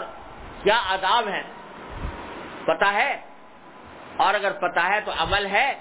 کیا 0.64 0.78
آداب 0.90 1.28
ہیں؟ 1.28 1.44
پتا 2.66 2.94
ہے؟ 2.94 3.22
اور 4.18 4.34
اگر 4.34 4.52
پتا 4.52 4.88
ہے 4.88 5.00
تو 5.06 5.12
عمل 5.18 5.46
ہے 5.46 5.74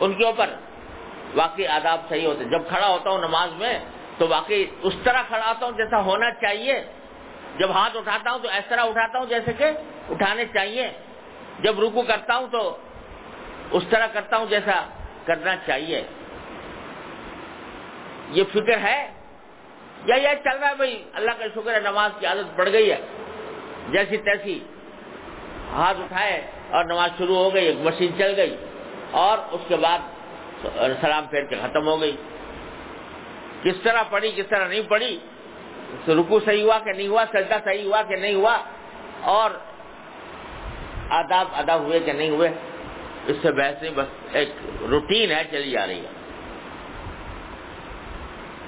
ان 0.00 0.14
کے 0.14 0.24
اوپر۔ 0.24 0.50
واقعی 1.34 1.66
آداب 1.66 2.00
صحیح 2.08 2.26
ہوتے 2.26 2.44
جب 2.44 2.68
کھڑا 2.68 2.88
ہوتا 2.88 3.10
ہوں 3.10 3.18
نماز 3.18 3.52
میں 3.52 3.78
تو 4.18 4.28
واقعی 4.28 4.64
اس 4.82 4.94
طرح 5.04 5.22
کھڑا 5.28 5.48
ہوتا 5.48 5.66
ہوں 5.66 5.72
جیسا 5.72 6.00
ہونا 6.00 6.30
چاہیے۔ 6.30 6.84
جب 7.58 7.70
ہاتھ 7.70 7.96
اٹھاتا 7.96 8.30
ہوں 8.30 8.38
تو 8.38 8.48
اس 8.48 8.64
طرح 8.68 8.80
اٹھاتا 8.80 9.18
ہوں 9.18 9.26
جیسے 9.26 9.52
کہ 9.52 9.64
اٹھانے 10.08 10.44
چاہیے۔ 10.54 10.90
جب 11.60 11.80
رکو 11.80 12.02
کرتا 12.02 12.36
ہوں 12.36 12.46
تو 12.52 12.76
اس 13.70 13.82
طرح 13.90 14.06
کرتا 14.12 14.36
ہوں 14.36 14.46
جیسا 14.46 14.88
کرنا 15.24 15.56
چاہیے۔ 15.66 16.02
یہ 18.30 18.44
فکر 18.52 18.78
ہے 18.78 19.12
یا 20.04 20.16
یہ 20.16 20.34
چل 20.44 20.56
رہا 20.60 20.68
ہے 20.68 20.74
بھائی؟ 20.74 21.04
اللہ 21.14 21.30
کا 21.38 21.44
شکر 21.54 21.74
ہے 21.74 21.80
نماز 21.80 22.10
کی 22.20 22.26
عادت 22.26 22.54
بڑھ 22.56 22.68
گئی 22.72 22.90
ہے۔ 22.92 23.00
جیسی 23.92 24.16
تیسی 24.16 24.58
ہاتھ 25.72 26.00
اٹھائے 26.00 26.40
اور 26.70 26.84
نماز 26.84 27.10
شروع 27.18 27.36
ہو 27.36 27.54
گئی، 27.54 27.66
ایک 27.66 27.76
مشین 27.76 28.18
چل 28.18 28.32
گئی 28.36 28.56
اور 29.10 29.38
اس 29.50 29.60
کے 29.68 29.76
بعد 29.76 29.98
سلام 31.00 31.26
پھیر 31.26 31.44
کے 31.44 31.56
ختم 31.56 31.88
ہو 31.88 32.00
گئی۔ 32.00 32.16
کس 33.62 33.76
طرح 33.82 34.02
پڑھی، 34.10 34.32
کس 34.36 34.46
طرح 34.48 34.68
نہیں 34.68 34.82
پڑھی؟ 34.88 35.18
رکو 36.08 36.40
صحیح 36.40 36.62
ہوا 36.62 36.78
کہ 36.78 36.92
نہیں 36.92 37.08
ہوا؟ 37.08 37.24
سجدہ 37.32 37.56
صحیح 37.64 37.84
ہوا 37.84 38.02
کہ 38.02 38.16
نہیں 38.16 38.34
ہوا؟ 38.34 38.58
اور 39.20 39.50
آداب 41.10 41.46
ادا 41.52 41.76
ہوئے 41.76 42.00
کہ 42.00 42.12
نہیں 42.12 42.30
ہوئے؟ 42.30 42.50
اس 43.26 43.36
سے 43.42 43.52
بحث 43.52 43.82
نہیں، 43.82 43.92
بس 43.94 44.06
ایک 44.32 44.48
روٹین 44.90 45.30
ہے 45.30 45.42
چلی 45.50 45.70
جا 45.70 45.86
رہی 45.86 45.98
ہے۔ 45.98 46.10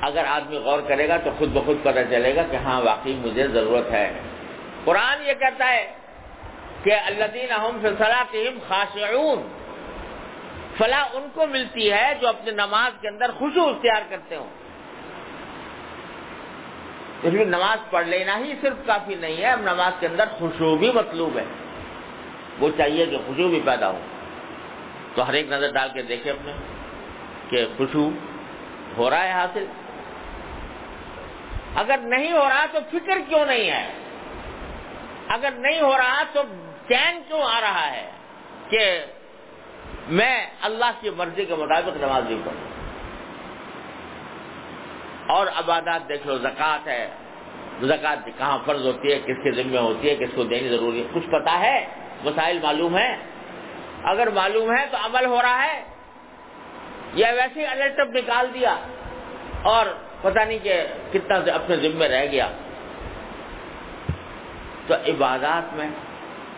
اگر 0.01 0.25
آدمی 0.29 0.57
غور 0.57 0.79
کرے 0.89 1.09
گا 1.09 1.17
تو 1.17 1.31
خود 1.39 1.49
بخود 1.53 1.77
پتہ 1.83 1.99
چلے 2.11 2.37
گا 2.37 2.43
کہ 2.51 2.57
ہاں 2.57 2.81
واقعی 2.81 3.13
مجھے 3.13 3.49
ضرورت 3.49 3.91
ہے۔ 3.91 4.13
قرآن 4.85 5.27
یہ 5.27 5.35
کہتا 5.35 5.69
ہے 5.69 5.95
کہ 6.83 6.95
اللہ 6.95 7.25
دین 7.35 7.49
فلاطیم 7.99 8.59
خاشعون۔ 8.69 9.49
فلاح 10.79 11.05
ان 11.13 11.29
کو 11.35 11.47
ملتی 11.47 11.93
ہے 11.93 12.13
جو 12.21 12.29
اپنے 12.29 12.51
نماز 12.51 12.93
کے 13.01 13.09
اندر 13.09 13.31
خوشو 13.31 13.69
اختیار 13.69 14.03
کرتے 14.11 14.37
ہوں۔ 14.37 14.66
اس 17.23 17.33
لیے 17.33 17.45
نماز 17.45 17.91
پڑھ 17.91 18.07
لینا 18.07 18.39
ہی 18.39 18.55
صرف 18.61 18.87
کافی 18.87 19.15
نہیں 19.15 19.37
ہے، 19.37 19.47
اب 19.47 19.61
نماز 19.61 19.93
کے 20.01 20.07
اندر 20.07 20.25
خوشبو 20.39 20.77
بھی 20.77 20.93
مطلوب 20.93 21.39
ہے۔ 21.39 21.45
وہ 22.59 22.69
چاہیے 22.77 23.07
کہ 23.07 23.17
خوشبو 23.27 23.49
بھی 23.49 23.61
پیدا 23.65 23.91
ہو۔ 23.91 23.99
تو 25.15 25.29
ہر 25.29 25.33
ایک 25.33 25.47
نظر 25.49 25.73
ڈال 25.73 25.89
کے 25.95 26.03
دیکھے 26.03 26.31
اپنے 26.31 26.53
کہ 27.49 27.67
خوشبو 27.77 28.11
ہو 28.97 29.11
رہا 29.11 29.25
ہے 29.25 29.31
حاصل۔ 29.31 29.67
اگر 31.77 31.99
نہیں 31.99 32.33
ہو 32.33 32.49
رہا 32.49 32.67
تو 32.73 32.79
فکر 32.91 33.19
کیوں 33.29 33.47
نہیں 33.47 33.71
ہے؟ 33.71 33.93
اگر 35.29 35.51
نہیں 35.51 35.81
ہو 35.81 35.97
رہا 35.97 36.23
تو 36.33 36.43
چین 36.89 37.21
کیوں 37.29 37.43
آ 37.43 37.61
رہا 37.61 37.91
ہے 37.93 38.11
کہ 38.69 39.05
میں 40.09 40.47
اللہ 40.63 40.91
کی 41.01 41.11
مرضی 41.11 41.45
کے 41.45 41.55
مطابق 41.55 41.97
نماز 41.97 42.25
نہیں 42.25 42.39
پڑھوں؟ 42.45 42.75
اور 45.26 45.47
عبادات 45.47 46.09
دیکھ 46.09 46.26
لو، 46.26 46.38
زکوٰۃ 46.38 46.87
ہے۔ 46.87 47.11
زکوٰۃ 47.83 48.28
کہاں 48.38 48.59
فرض 48.66 48.87
ہوتی 48.87 49.12
ہے، 49.12 49.18
کس 49.18 49.37
کے 49.45 49.50
ذمہ 49.50 49.78
ہوتی 49.78 50.11
ہے، 50.11 50.16
کس 50.16 50.28
کو 50.35 50.45
دینی 50.45 50.68
ضروری 50.68 51.02
ہے؟ 51.02 51.06
کچھ 51.14 51.30
پتا 51.30 51.59
ہے 51.59 51.87
مسائل 52.25 52.59
معلوم 52.62 52.99
ہے 52.99 53.16
اگر 54.04 54.30
معلوم 54.30 54.71
ہے 54.76 54.87
تو 54.90 54.97
عمل 54.97 55.26
ہو 55.26 55.42
رہا 55.42 55.64
ہے۔ 55.64 55.85
یا 57.14 57.30
ویسے 57.30 57.61
ہی 57.61 57.66
الرٹب 57.66 58.11
نکال 58.16 58.54
دیا۔ 58.54 58.76
اور 59.62 59.87
پتہ 60.23 60.38
نہیں 60.38 60.59
کہ 60.62 60.83
کتنا 61.12 61.54
اپنے 61.54 61.76
ذمہ 61.76 62.04
رہ 62.04 62.25
گیا۔ 62.25 62.49
تو 64.87 64.95
عبادات 64.95 65.75
میں 65.75 65.88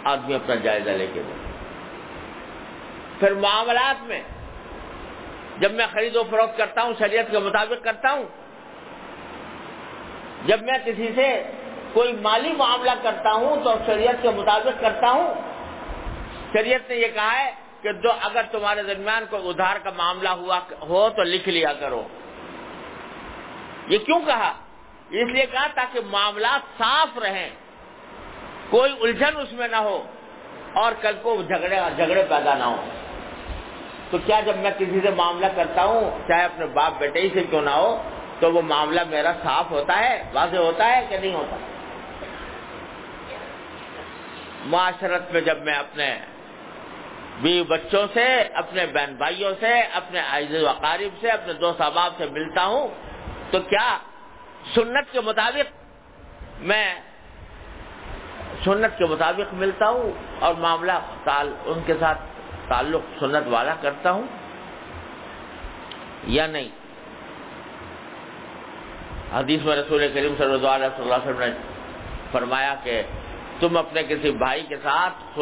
آدمی 0.05 0.35
اپنا 0.35 0.55
جائزہ 0.55 0.91
لے 0.91 1.07
کے 1.15 1.23
دے 1.23 1.33
پھر 3.21 3.35
معاملات 3.35 4.03
میں 4.03 4.23
جب 5.59 5.73
میں 5.73 5.87
خرید 5.93 6.17
و 6.17 6.23
فروخت 6.31 6.59
کرتا 6.59 6.83
ہوں، 6.83 6.93
شریعت 6.99 7.31
کے 7.31 7.39
مطابق 7.39 7.85
کرتا 7.85 8.13
ہوں 8.13 8.25
جب 10.47 10.63
میں 10.63 10.79
کسی 10.85 11.09
سے 11.15 11.43
کوئی 11.93 12.13
مالی 12.13 12.53
معاملہ 12.53 12.91
کرتا 13.03 13.33
ہوں 13.33 13.65
تو 13.65 13.75
شریعت 13.87 14.23
کے 14.23 14.31
مطابق 14.31 14.81
کرتا 14.81 15.11
ہوں۔ 15.11 15.35
شریعت 16.53 16.91
نے 16.91 16.97
یہ 16.97 17.09
کہا 17.15 17.41
ہے 17.41 17.51
کہ 17.83 17.93
جو 17.93 18.13
اگر 18.21 18.43
تمہارے 18.51 18.83
درمیان 18.83 19.25
کوئی 19.31 19.49
ادھار 19.49 19.77
کا 19.77 19.91
معاملہ 19.97 20.29
ہوا 20.29 20.59
ہو 20.89 21.09
تو 21.11 21.23
لکھ 21.23 21.49
لیا 21.49 21.73
کرو۔ 21.73 22.03
یہ 23.89 23.99
کیوں 23.99 24.21
کہا؟ 24.27 24.53
اس 25.11 25.29
لیے 25.29 25.47
کہا 25.47 25.67
تاکہ 25.75 26.01
معاملات 26.11 26.79
صاف 26.79 27.19
رہیں، 27.19 27.49
کوئی 28.71 28.93
الجھن 29.01 29.37
اس 29.37 29.53
میں 29.53 29.69
نہ 29.69 29.77
ہو 29.77 30.03
اور 30.73 30.93
کل 31.01 31.15
کو 31.23 31.43
جھگڑے 31.43 31.77
جھگڑے 31.97 32.23
پیدا 32.29 32.55
نہ 32.55 32.65
ہو 32.65 32.85
تو 34.11 34.19
کیا 34.27 34.41
جب 34.41 34.57
میں 34.57 34.71
کسی 34.79 35.01
سے 35.03 35.11
معاملہ 35.11 35.47
کرتا 35.55 35.85
ہوں، 35.85 36.29
چاہے 36.29 36.45
اپنے 36.45 36.67
باپ 36.67 36.93
بیٹے 36.99 37.21
ہی 37.21 37.29
سے 37.35 37.45
کیوں 37.51 37.63
نہ 37.63 37.71
ہو 37.71 38.03
تو 38.41 38.53
وہ 38.53 38.63
معاملہ 38.63 39.01
میرا 39.09 39.33
صاف 39.43 39.71
ہوتا 39.71 39.99
ہے، 39.99 40.23
واضح 40.33 40.57
ہوتا 40.57 40.87
ہے 40.87 41.07
کہ 41.09 41.19
نہیں 41.19 41.35
ہوتا؟ 41.35 41.57
معاشرت 44.67 45.33
میں 45.33 45.41
جب 45.41 45.59
میں 45.63 45.75
اپنے 45.75 46.19
بیوی 47.41 47.63
بچوں 47.63 48.07
سے، 48.15 48.25
اپنے 48.55 48.87
بہن 48.87 49.15
بھائیوں 49.15 49.53
سے، 49.61 49.81
اپنے 49.81 50.21
عائز 50.21 50.63
و 50.63 50.69
اقارب 50.69 51.21
سے، 51.21 51.31
اپنے 51.31 51.53
دوست 51.53 51.81
احباب 51.81 52.13
سے 52.19 52.27
ملتا 52.27 52.65
ہوں، 52.65 52.89
تو 53.51 53.61
کیا 53.61 53.99
سنت 54.75 55.13
کے 55.13 55.21
مطابق 55.21 55.67
میں 56.61 56.95
سنت 58.65 58.99
کے 58.99 59.07
مطابق 59.07 59.55
ملتا 59.55 59.89
ہوں 59.89 60.11
اور 60.39 60.55
معاملہ 60.55 60.93
ان 61.65 61.81
کے 61.87 61.95
ساتھ 62.01 62.19
تعلق 62.69 63.03
سنت 63.21 63.47
والا 63.47 63.75
کرتا 63.81 64.11
ہوں 64.11 64.27
یا 66.25 66.47
نہیں؟ 66.47 66.69
حدیث 69.33 69.63
میں 69.65 69.77
رسول 69.77 70.11
کریم 70.15 70.35
صلی 70.39 70.53
اللہ 70.53 70.69
علیہ 70.69 71.01
وسلم 71.01 71.39
نے 71.39 71.47
فرمایا 72.33 72.75
کہ 72.85 73.03
تم 73.61 73.77
اپنے 73.77 74.03
کسی 74.03 74.31
بھائی 74.31 74.63
کے 74.69 74.77
ساتھ 74.83 75.39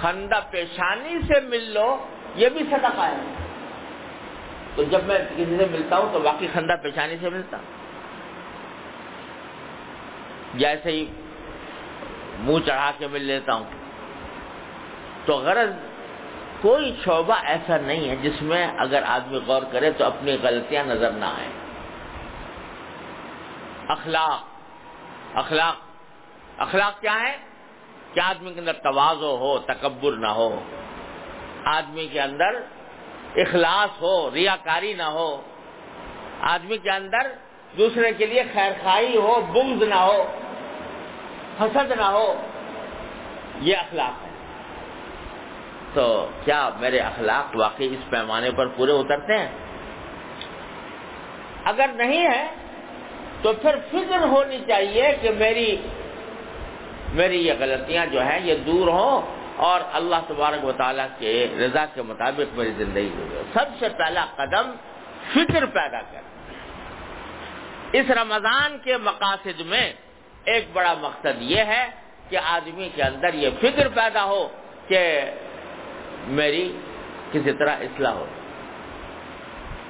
خندہ 0.00 0.40
پیشانی 0.50 1.18
سے 1.26 1.40
مل 1.40 1.70
لو، 1.70 2.06
یہ 2.34 2.48
بھی 2.48 2.64
صدقہ 2.70 3.00
ہے۔ 3.00 3.34
تو 4.74 4.82
جب 4.82 5.04
میں 5.04 5.18
کسی 5.18 5.56
سے 5.58 5.66
ملتا 5.70 5.98
ہوں 5.98 6.12
تو 6.12 6.22
واقعی 6.22 6.46
خندہ 6.52 6.74
پیشانی 6.82 7.16
سے 7.20 7.30
ملتا۔ 7.30 7.56
جیسے 10.54 10.92
ہی 10.92 11.06
منہ 12.38 12.66
چڑھا 12.66 12.90
کے 12.98 13.06
مل 13.06 13.22
لیتا 13.22 13.54
ہوں۔ 13.54 13.64
تو 15.24 15.36
غرض 15.36 15.70
کوئی 16.60 16.96
شعبہ 17.04 17.34
ایسا 17.44 17.76
نہیں 17.76 18.10
ہے 18.10 18.16
جس 18.16 18.42
میں 18.42 18.68
اگر 18.78 19.02
آدمی 19.06 19.40
غور 19.46 19.62
کرے 19.72 19.90
تو 19.90 20.04
اپنی 20.04 20.36
غلطیاں 20.42 20.84
نظر 20.84 21.10
نہ 21.10 21.24
آئیں۔ 21.24 21.55
اخلاق 23.88 24.44
اخلاق 25.34 25.76
اخلاق 26.58 27.00
کیا 27.00 27.20
ہے؟ 27.20 27.36
کہ 28.14 28.20
آدمی 28.20 28.54
کے 28.54 28.60
اندر 28.60 28.72
توازو 28.72 29.36
ہو، 29.36 29.58
تکبر 29.58 30.12
نہ 30.12 30.26
ہو، 30.26 30.62
آدمی 31.64 32.06
کے 32.06 32.20
اندر 32.20 32.60
اخلاص 33.36 34.02
ہو، 34.02 34.30
ریاکاری 34.34 34.94
نہ 34.94 35.02
ہو، 35.02 35.42
آدمی 36.40 36.78
کے 36.78 36.90
اندر 36.90 37.32
دوسرے 37.78 38.12
کے 38.12 38.26
لیے 38.26 38.42
خیر 38.54 38.72
خائی 38.84 39.16
ہو 39.16 39.40
بغض 39.40 39.82
نہ 39.82 39.94
ہو، 39.94 40.32
حسد 41.60 41.90
نہ 41.90 42.02
ہو، 42.02 42.42
یہ 43.60 43.76
اخلاق 43.76 44.24
ہے۔ 44.24 44.30
تو 45.94 46.30
کیا 46.44 46.70
میرے 46.80 46.98
اخلاق 46.98 47.56
واقعی 47.56 47.94
اس 47.94 48.10
پیمانے 48.10 48.50
پر 48.50 48.66
پورے 48.66 48.92
اترتے 48.92 49.38
ہیں؟ 49.38 49.48
اگر 51.64 51.88
نہیں 51.88 52.26
ہے 52.26 52.65
تو 53.46 53.52
پھر 53.52 53.76
فکر 53.90 54.22
ہونی 54.22 54.58
چاہیے 54.68 55.10
کہ 55.20 55.30
میری 55.30 55.76
میری 57.14 57.36
یہ 57.46 57.52
غلطیاں 57.58 58.06
جو 58.06 58.22
ہیں 58.22 58.38
یہ 58.44 58.54
دور 58.66 58.88
ہوں 58.88 59.36
اور 59.56 59.80
اللہ 59.92 60.24
تبارک 60.26 60.64
و 60.64 60.72
تعالیٰ 60.72 61.06
کے 61.18 61.34
رضا 61.60 61.84
کے 61.94 62.02
مطابق 62.02 62.56
میری 62.58 62.72
زندگی 62.76 63.10
گزرے۔ 63.18 63.42
سب 63.54 63.78
سے 63.78 63.88
پہلا 63.88 64.24
قدم 64.36 64.72
فکر 65.34 65.66
پیدا 65.66 66.00
کر 66.00 66.22
اس 67.92 68.10
رمضان 68.10 68.76
کے 68.84 68.96
مقاصد 68.96 69.60
میں 69.66 69.92
ایک 70.44 70.66
بڑا 70.72 70.94
مقصد 71.00 71.42
یہ 71.52 71.72
ہے 71.72 71.86
کہ 72.28 72.38
آدمی 72.44 72.88
کے 72.94 73.02
اندر 73.02 73.34
یہ 73.34 73.50
فکر 73.60 73.88
پیدا 73.94 74.24
ہو 74.24 74.48
کہ 74.88 75.00
میری 76.40 76.66
کسی 77.32 77.52
طرح 77.52 77.74
اصلاح 77.80 78.12
ہو، 78.12 78.26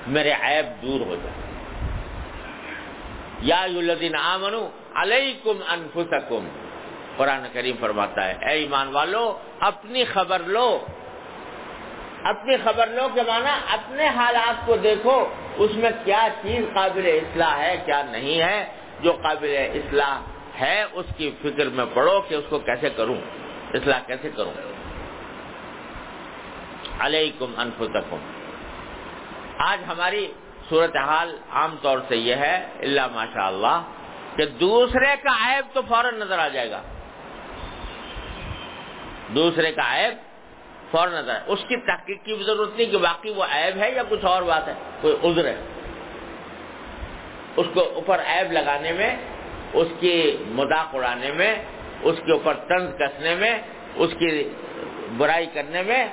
میرے 0.06 0.32
عیب 0.42 0.82
دور 0.82 1.00
ہو 1.06 1.16
جائے 1.24 1.55
یا 3.42 3.62
الذین 3.62 4.16
آمنو 4.16 4.68
علیکم 4.94 5.56
انفسکم۔ 5.68 6.48
قرآن 7.16 7.46
کریم 7.52 7.76
فرماتا 7.80 8.28
ہے، 8.28 8.32
اے 8.32 8.58
ایمان 8.58 8.88
والو، 8.88 9.38
اپنی 9.60 10.04
خبر 10.04 10.40
لو۔ 10.40 10.86
اپنی 12.24 12.56
خبر 12.64 12.86
لو 12.86 13.08
کے 13.14 13.22
معنی 13.26 13.50
اپنے 13.68 14.06
حالات 14.06 14.66
کو 14.66 14.76
دیکھو، 14.76 15.26
اس 15.56 15.70
میں 15.74 15.90
کیا 16.04 16.28
چیز 16.42 16.74
قابل 16.74 17.06
اصلاح 17.06 17.58
ہے، 17.58 17.82
کیا 17.86 18.02
نہیں 18.02 18.40
ہے۔ 18.40 18.66
جو 19.00 19.12
قابل 19.12 19.56
اصلاح 19.74 20.18
ہے، 20.60 20.84
اس 20.92 21.06
کی 21.16 21.30
فکر 21.42 21.68
میں 21.68 21.84
پڑو 21.94 22.20
کہ 22.28 22.34
اس 22.34 22.44
کو 22.48 22.58
کیسے 22.58 22.90
کروں، 22.90 23.20
اصلاح 23.74 24.00
کیسے 24.06 24.30
کروں۔ 24.36 24.52
علیکم 26.98 27.52
انفسکم۔ 27.56 28.16
آج 29.58 29.78
ہماری 29.88 30.32
صورتحال 30.68 31.36
عام 31.50 31.76
طور 31.82 31.98
سے 32.08 32.16
یہ 32.16 32.34
ہے 32.34 32.66
اللہ 32.78 33.06
ماشاء 33.12 33.46
اللہ 33.46 33.82
کہ 34.36 34.46
دوسرے 34.46 35.14
کا 35.22 35.34
عیب 35.40 35.74
تو 35.74 35.80
فوراً 35.88 36.14
نظر 36.14 36.38
آ 36.38 36.48
جائے 36.48 36.70
گا۔ 36.70 36.82
دوسرے 39.34 39.72
کا 39.72 39.82
عیب 39.96 40.14
فوراً 40.90 41.12
نظر 41.12 41.38
اس 41.46 41.58
کی 41.68 41.76
تحقیق 41.76 42.24
کی 42.24 42.42
ضرورت 42.46 42.76
نہیں 42.76 42.90
کہ 42.90 42.98
باقی 42.98 43.30
وہ 43.30 43.44
عیب 43.44 43.76
ہے 43.76 43.92
یا 43.92 44.02
کچھ 44.08 44.24
اور 44.24 44.42
بات 44.42 44.68
ہے، 44.68 44.74
کوئی 45.00 45.16
عذر 45.24 45.44
ہے۔ 45.44 45.56
اس 47.56 47.66
کو 47.74 47.80
اوپر 47.94 48.20
عیب 48.26 48.52
لگانے 48.52 48.92
میں، 48.92 49.16
اس 49.72 49.88
کی 50.00 50.36
مذاق 50.48 50.94
اڑانے 50.94 51.32
میں، 51.32 51.54
اس 52.02 52.16
کے 52.26 52.32
اوپر 52.32 52.54
طنز 52.54 52.90
کسنے 52.98 53.34
میں، 53.34 53.58
اس 53.96 54.10
کی 54.18 54.48
برائی 55.16 55.46
کرنے 55.46 55.82
میں 55.82 56.06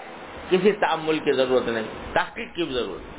کسی 0.50 0.72
تعمل 0.72 1.20
کی 1.20 1.32
ضرورت 1.32 1.68
نہیں۔ 1.68 2.14
تحقیق 2.14 2.56
کی 2.56 2.64
بھی 2.64 2.74
ضرورت 2.74 3.13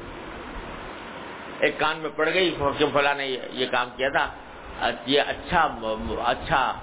ایک 1.61 1.79
کان 1.79 1.99
میں 1.99 2.11
پڑ 2.17 2.29
گئی 2.35 2.57
کہ 2.79 2.85
فلاں 2.93 3.15
نے 3.15 3.37
یہ 3.53 3.67
کام 3.67 3.89
کیا 3.97 4.09
تھا۔ 4.09 4.31
یہ 5.07 5.21
اچھا 5.21 5.77
اچھا 6.25 6.81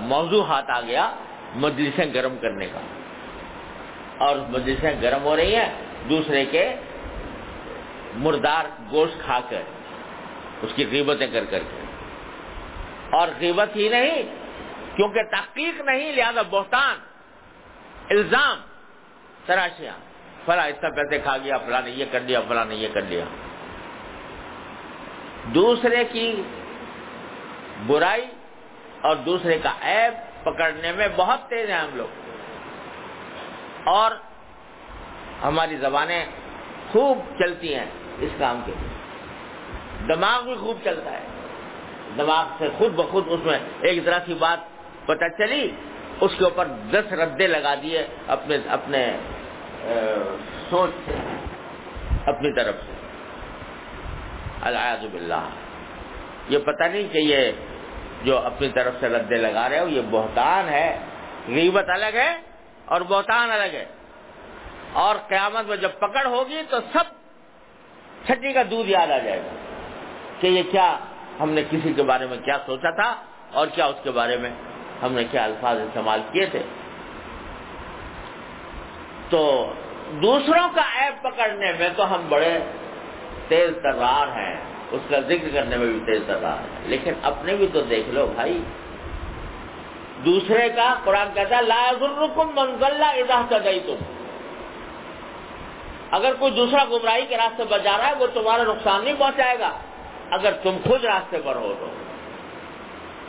موضوع 0.00 0.44
ہاتھ 0.44 0.70
آ 0.70 0.80
گیا 0.80 1.14
مجلسیں 1.54 2.14
گرم 2.14 2.36
کرنے 2.42 2.66
کا۔ 2.66 2.80
اور 4.18 4.36
مجلسیں 4.36 5.02
گرم 5.02 5.22
ہو 5.22 5.36
رہی 5.36 5.56
ہیں، 5.56 5.74
دوسرے 6.08 6.44
کے 6.44 6.76
مردار 8.14 8.64
گوشت 8.90 9.20
کھا 9.24 9.40
کر، 9.48 9.62
اس 10.62 10.70
کی 10.74 10.84
قیمتیں 10.84 11.26
کر 11.26 11.44
کر 11.44 11.58
کے۔ 11.58 11.84
اور 13.10 13.28
قیمت 13.38 13.76
ہی 13.76 13.88
نہیں، 13.88 14.22
کیونکہ 14.96 15.22
تحقیق 15.22 15.80
نہیں، 15.80 16.12
لہذا 16.12 16.42
بہتان، 16.50 16.96
الزام، 18.10 18.58
تراشیاں۔ 19.46 19.94
فلاں 20.44 20.68
اتنا 20.68 20.88
پیسے 20.90 21.18
کھا 21.18 21.36
گیا، 21.38 21.58
فلاں 21.58 21.82
نے 21.84 21.90
یہ 21.90 22.04
کر 22.12 22.20
لیا 22.20 22.40
فلاں 22.48 22.64
نے 22.64 22.74
یہ 22.74 22.88
کر 22.94 23.02
لیا 23.02 23.24
دوسرے 25.44 26.04
کی 26.04 26.42
برائی 27.86 28.26
اور 29.00 29.16
دوسرے 29.16 29.58
کا 29.58 29.72
عیب 29.82 30.44
پکڑنے 30.44 30.92
میں 30.92 31.08
بہت 31.16 31.48
تیز 31.48 31.70
ہیں 31.70 31.78
ہم 31.78 31.96
لوگ۔ 31.96 32.06
اور 33.88 34.10
ہماری 35.42 35.76
زبانیں 35.76 36.26
خوب 36.92 37.18
چلتی 37.38 37.74
ہیں 37.74 37.86
اس 38.20 38.30
کام 38.38 38.62
کے 38.66 38.72
دماغ 40.08 40.42
بھی 40.42 40.54
خوب 40.54 40.78
چلتا 40.84 41.12
ہے۔ 41.12 41.20
دماغ 42.16 42.46
سے 42.58 42.68
خود 42.78 42.92
بخود 42.92 43.24
اس 43.26 43.40
میں 43.44 43.58
ایک 43.80 44.04
طرح 44.04 44.18
کی 44.18 44.34
بات 44.34 44.58
پتہ 45.06 45.24
چلی، 45.38 45.70
اس 46.20 46.32
کے 46.38 46.44
اوپر 46.44 46.68
دس 46.90 47.12
ردے 47.12 47.46
لگا 47.46 47.74
دیے 47.82 48.06
اپنے 48.28 48.58
اپنے 48.68 49.16
سوچ 50.70 50.90
سے 51.04 51.14
اپنی 52.26 52.54
طرف 52.56 52.74
سے۔ 52.86 52.93
الحاظ 54.62 55.04
باللہ۔ 55.04 55.48
یہ 56.48 56.58
پتہ 56.58 56.84
نہیں 56.84 57.12
کہ 57.12 57.18
یہ 57.18 57.52
جو 58.22 58.38
اپنی 58.38 58.68
طرف 58.68 58.94
سے 59.00 59.08
ردے 59.08 59.36
لگا 59.36 59.68
رہے 59.68 59.78
ہو، 59.78 59.88
یہ 59.88 60.00
بہتان 60.10 60.68
ہے، 60.68 60.98
غیبت 61.48 61.90
الگ 61.90 62.14
ہے 62.14 62.40
اور 62.84 63.00
بہتان 63.00 63.50
الگ 63.50 63.72
ہے۔ 63.72 63.84
اور 64.92 65.16
قیامت 65.28 65.64
میں 65.66 65.76
جب 65.76 65.90
پکڑ 65.98 66.26
ہوگی 66.26 66.62
تو 66.70 66.80
سب 66.80 67.04
چھٹی 68.26 68.52
کا 68.52 68.62
دودھ 68.70 68.88
یاد 68.88 69.10
آ 69.10 69.18
جائے 69.18 69.38
گا 69.38 69.54
کہ 70.40 70.46
یہ 70.46 70.62
کیا 70.70 70.98
ہم 71.40 71.50
نے 71.50 71.62
کسی 71.70 71.92
کے 71.92 72.02
بارے 72.02 72.26
میں 72.26 72.38
کیا 72.38 72.58
سوچا 72.66 72.90
تھا 72.90 73.14
اور 73.52 73.66
کیا 73.66 73.86
اس 73.86 73.96
کے 74.02 74.10
بارے 74.10 74.36
میں 74.36 74.50
ہم 75.02 75.12
نے 75.12 75.24
کیا 75.24 75.44
الفاظ 75.44 75.78
استعمال 75.78 76.20
کیے 76.32 76.46
تھے۔ 76.46 76.62
تو 79.30 79.72
دوسروں 80.22 80.68
کا 80.74 80.82
عیب 80.94 81.22
پکڑنے 81.22 81.72
میں 81.72 81.88
تو 81.96 82.14
ہم 82.14 82.26
بڑے 82.28 82.58
تیز 83.48 83.70
ترار 83.82 84.26
ہیں 84.26 84.56
اس 84.90 85.00
کا 85.10 85.20
ذکر 85.20 85.48
کرنے 85.52 85.76
میں 85.76 85.86
بھی 85.86 86.00
تیز 86.06 86.22
ترار 86.26 86.58
ہے۔ 86.58 86.66
لیکن 86.84 87.12
اپنے 87.22 87.54
بھی 87.54 87.66
تو 87.72 87.80
دیکھ 87.80 88.08
لو 88.08 88.26
بھائی۔ 88.34 88.62
دوسرے 90.24 90.68
کا 90.68 90.94
قرآن 91.04 91.28
کہتا 91.34 91.56
ہے، 91.56 91.62
لا 91.62 91.92
منزلہ 92.54 93.04
ادا 93.04 93.58
گئی 93.64 93.80
تم 93.80 93.94
اگر 96.10 96.32
کوئی 96.38 96.52
دوسرا 96.52 96.84
گمراہی 96.84 97.26
کے 97.26 97.36
راستے 97.36 97.62
پر 97.68 97.78
جا 97.78 97.98
رہا 97.98 98.06
ہے، 98.06 98.14
وہ 98.18 98.26
تمہارا 98.34 98.62
نقصان 98.62 99.04
نہیں 99.04 99.14
پہنچائے 99.18 99.58
گا۔ 99.58 99.70
اگر 100.30 100.52
تم 100.62 100.76
خود 100.88 101.04
راستے 101.04 101.38
پر 101.44 101.56
ہو 101.56 101.74
تو۔ 101.80 101.86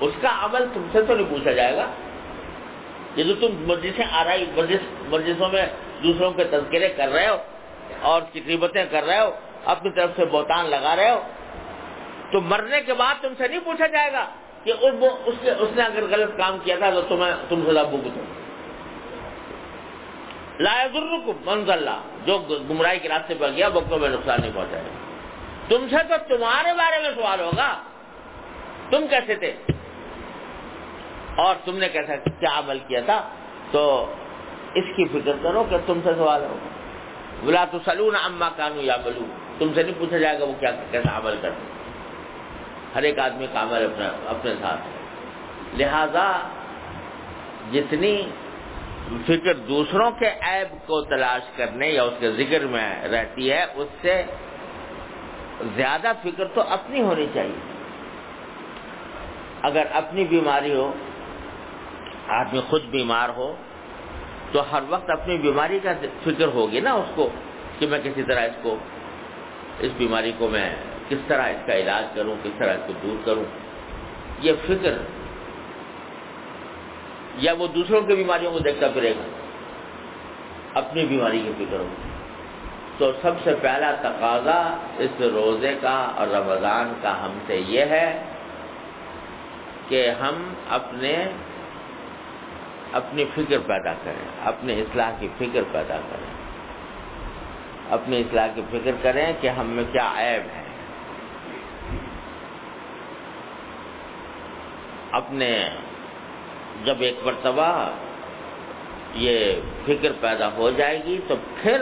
اس 0.05 0.13
کا 0.21 0.29
عمل 0.39 0.65
تم 0.73 0.87
سے 0.91 1.01
تو 1.01 1.15
نہیں 1.15 1.29
پوچھا 1.29 1.51
جائے 1.51 1.77
گا۔ 1.77 1.85
یہ 3.15 3.23
جو 3.23 3.35
تم 3.35 3.47
مسجد 3.67 4.01
آ 4.11 4.23
رہی 4.23 4.45
مسجدوں 5.07 5.49
میں 5.49 5.65
دوسروں 6.03 6.31
کے 6.31 6.43
تذکرے 6.43 6.89
کر 6.89 7.07
رہے 7.07 7.27
ہو 7.27 7.37
اور 8.01 8.21
تقریبتیں 8.21 8.85
کر 8.91 9.03
رہے 9.03 9.19
ہو۔ 9.19 9.31
اپنی 9.65 9.89
طرف 9.89 10.09
سے 10.15 10.25
بہتان 10.25 10.69
لگا 10.69 10.95
رہے 10.95 11.09
ہو، 11.09 11.21
تو 12.31 12.41
مرنے 12.41 12.81
کے 12.81 12.93
بعد 12.93 13.15
تم 13.21 13.33
سے 13.37 13.47
نہیں 13.47 13.59
پوچھا 13.63 13.87
جائے 13.87 14.11
گا 14.13 14.25
کہ 14.63 14.71
اس 14.71 15.71
نے 15.75 15.83
اگر 15.83 16.03
غلط 16.11 16.37
کام 16.37 16.57
کیا 16.63 16.75
تھا 16.79 16.89
تو 16.89 17.01
تمہیں، 17.01 17.35
تم 17.49 17.63
خدا 17.67 17.83
بھگتو 17.83 18.23
لا 20.59 20.87
ضرور 20.93 21.33
منز 21.45 21.69
اللہ 21.69 21.99
جو 22.25 22.37
گمراہی 22.69 22.99
کے 22.99 23.09
راستے 23.09 23.35
پر 23.39 23.49
گیا 23.49 23.67
وقتوں 23.73 23.99
میں 23.99 24.09
نقصان 24.09 24.41
نہیں 24.41 24.51
پہنچائے 24.55 24.83
تم 25.69 25.87
سے 25.89 26.03
تو 26.09 26.15
تمہارے 26.27 26.73
بارے 26.73 26.99
میں 27.03 27.11
سوال 27.15 27.39
ہوگا۔ 27.39 27.81
تم 28.89 29.07
کیسے 29.09 29.35
تھے؟ 29.35 29.53
اور 31.35 31.55
تم 31.65 31.77
نے 31.77 31.89
کیسا 31.89 32.15
کیا 32.15 32.59
عمل 32.59 32.79
کیا 32.87 33.01
تھا؟ 33.01 33.29
تو 33.71 34.13
اس 34.73 34.83
کی 34.95 35.05
فکر 35.05 35.31
کرو 35.43 35.63
کہ 35.69 35.77
تم 35.85 35.99
سے 36.03 36.09
سوال 36.17 36.43
ہوگا۔ 36.43 36.69
بلا 37.43 37.65
تو 37.71 37.77
سلون 37.85 38.15
اما 38.15 38.49
کانو 38.55 38.81
یا 38.81 38.97
بلو 39.03 39.25
تم 39.57 39.71
سے 39.75 39.83
نہیں 39.83 39.99
پوچھا 39.99 40.17
جائے 40.17 40.39
گا 40.39 40.45
وہ 40.45 40.53
کیا 40.59 40.71
کیسا 40.91 41.17
عمل 41.17 41.35
کرتے 41.41 41.73
ہر 42.95 43.03
ایک 43.03 43.19
آدمی 43.19 43.47
کا 43.53 43.63
عمل 43.63 43.85
اپنے 43.85 44.05
اپنے 44.27 44.53
ساتھ 44.61 44.81
لہذا 45.77 46.27
جتنی 47.71 48.15
فکر 49.27 49.53
دوسروں 49.53 50.11
کے 50.11 50.29
عیب 50.41 50.87
کو 50.87 51.01
تلاش 51.01 51.41
کرنے 51.57 51.87
یا 51.87 52.03
اس 52.03 52.13
کے 52.19 52.31
ذکر 52.31 52.65
میں 52.65 53.07
رہتی 53.07 53.51
ہے، 53.51 53.65
اس 53.75 53.87
سے 54.01 54.23
زیادہ 55.75 56.11
فکر 56.23 56.45
تو 56.53 56.61
اپنی 56.61 57.01
ہونی 57.01 57.25
چاہیے۔ 57.33 57.59
اگر 59.61 59.85
اپنی 59.93 60.25
بیماری 60.25 60.73
ہو، 60.73 60.93
آدمی 62.27 62.59
خود 62.69 62.83
بیمار 62.83 63.29
ہو، 63.29 63.55
تو 64.51 64.63
ہر 64.71 64.83
وقت 64.89 65.09
اپنی 65.09 65.37
بیماری 65.37 65.79
کا 65.83 65.93
فکر 66.23 66.47
ہوگی 66.47 66.79
نا 66.79 66.93
اس 66.93 67.11
کو 67.15 67.29
کہ 67.79 67.87
میں 67.87 67.99
کسی 68.03 68.23
طرح 68.23 68.41
اس 68.41 68.57
کو 68.61 68.77
اس 69.79 69.91
بیماری 69.97 70.31
کو 70.37 70.47
میں 70.47 70.75
کس 71.09 71.17
طرح 71.27 71.41
اس 71.41 71.67
کا 71.67 71.77
علاج 71.77 72.05
کروں، 72.15 72.35
کس 72.43 72.51
طرح 72.57 72.73
اس 72.73 72.81
کو 72.87 72.93
دور 73.03 73.15
کروں؟ 73.25 73.43
یہ 74.39 74.53
فکر 74.67 74.93
یا 77.37 77.53
وہ 77.53 77.67
دوسروں 77.67 78.01
کی 78.01 78.15
بیماریوں 78.15 78.51
کو 78.51 78.59
دیکھتا 78.59 78.87
پھرے 78.87 79.11
گا۔ 79.11 79.29
اپنی 80.73 81.05
بیماری 81.05 81.43
کی 81.45 81.65
فکر 81.65 81.79
ہو۔ 81.79 81.87
تو 82.97 83.11
سب 83.21 83.31
سے 83.43 83.55
پہلا 83.61 83.91
تقاضا 83.91 84.77
اس 84.97 85.21
روزے 85.21 85.75
کا 85.81 86.11
اور 86.15 86.27
رمضان 86.27 86.93
کا 87.01 87.25
ہم 87.25 87.37
سے 87.47 87.61
یہ 87.67 87.85
ہے 87.85 88.23
کہ 89.87 90.09
ہم 90.09 90.53
اپنے 90.69 91.25
اپنی 92.93 93.25
فکر 93.25 93.57
پیدا 93.65 93.93
کریں، 93.93 94.45
اپنے 94.45 94.73
اصلاح 94.73 95.11
کی 95.19 95.27
فکر 95.37 95.61
پیدا 95.71 95.97
کریں۔ 96.11 96.34
اپنی 97.89 98.19
اصلاح 98.19 98.47
کی 98.55 98.61
فکر 98.71 98.91
کریں 99.01 99.33
کہ 99.41 99.47
ہم 99.47 99.67
میں 99.67 99.83
کیا 99.91 100.13
عیب 100.15 100.41
ہے۔ 100.55 100.63
اپنے 105.11 105.69
جب 106.83 106.95
ایک 106.99 107.15
مرتبہ 107.23 107.91
یہ 109.13 109.53
فکر 109.85 110.11
پیدا 110.21 110.49
ہو 110.57 110.71
جائے 110.71 111.03
گی 111.03 111.19
تو 111.27 111.35
پھر 111.61 111.81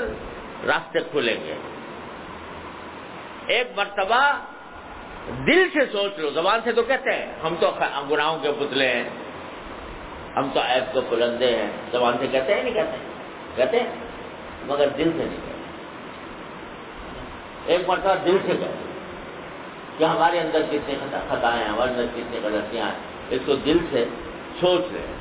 راستے 0.67 0.99
کھلیں 0.99 1.35
گے۔ 1.35 1.55
ایک 3.47 3.67
مرتبہ 3.75 4.45
دل 5.47 5.67
سے 5.73 5.79
سوچ 5.91 6.11
لو، 6.17 6.29
زبان 6.29 6.59
سے 6.63 6.71
تو 6.71 6.83
کہتے 6.83 7.13
ہیں، 7.13 7.25
ہم 7.43 7.55
تو 7.59 7.71
گناہوں 8.11 8.39
کے 8.39 8.51
پتلے 8.59 8.87
ہیں، 8.87 9.09
ہم 10.35 10.49
تو 10.53 10.59
ایپ 10.59 10.93
کو 10.93 11.01
بلندے 11.09 11.57
ہیں۔ 11.57 11.71
زبان 11.91 12.13
سے 12.19 12.27
کہتے 12.27 12.55
ہیں، 12.55 12.63
نہیں 12.63 12.73
کہتے؟ 12.73 12.97
کہتے 13.55 13.79
ہیں، 13.79 13.89
مگر 14.63 14.87
دل 14.87 15.11
سے 15.17 15.23
نہیں 15.23 15.37
کہتے۔ 15.45 15.52
ایک 17.65 17.89
مرتبہ 17.89 18.15
دل 18.25 18.37
سے 18.45 18.47
کہتے 18.47 18.83
کہ 19.97 20.03
ہمارے 20.03 20.39
اندر 20.39 20.61
کتنے 20.71 20.95
خطائیں 21.29 21.59
ہیں، 21.59 21.69
ہمارے 21.69 21.91
اندر 21.91 22.05
کتنی 22.15 22.39
غلطیاں 22.43 22.85
ہیں۔ 22.85 22.99
اس 23.29 23.39
کو 23.45 23.55
دل 23.55 23.77
سے 23.91 24.05
سوچ 24.59 24.81
لیں 24.91 25.13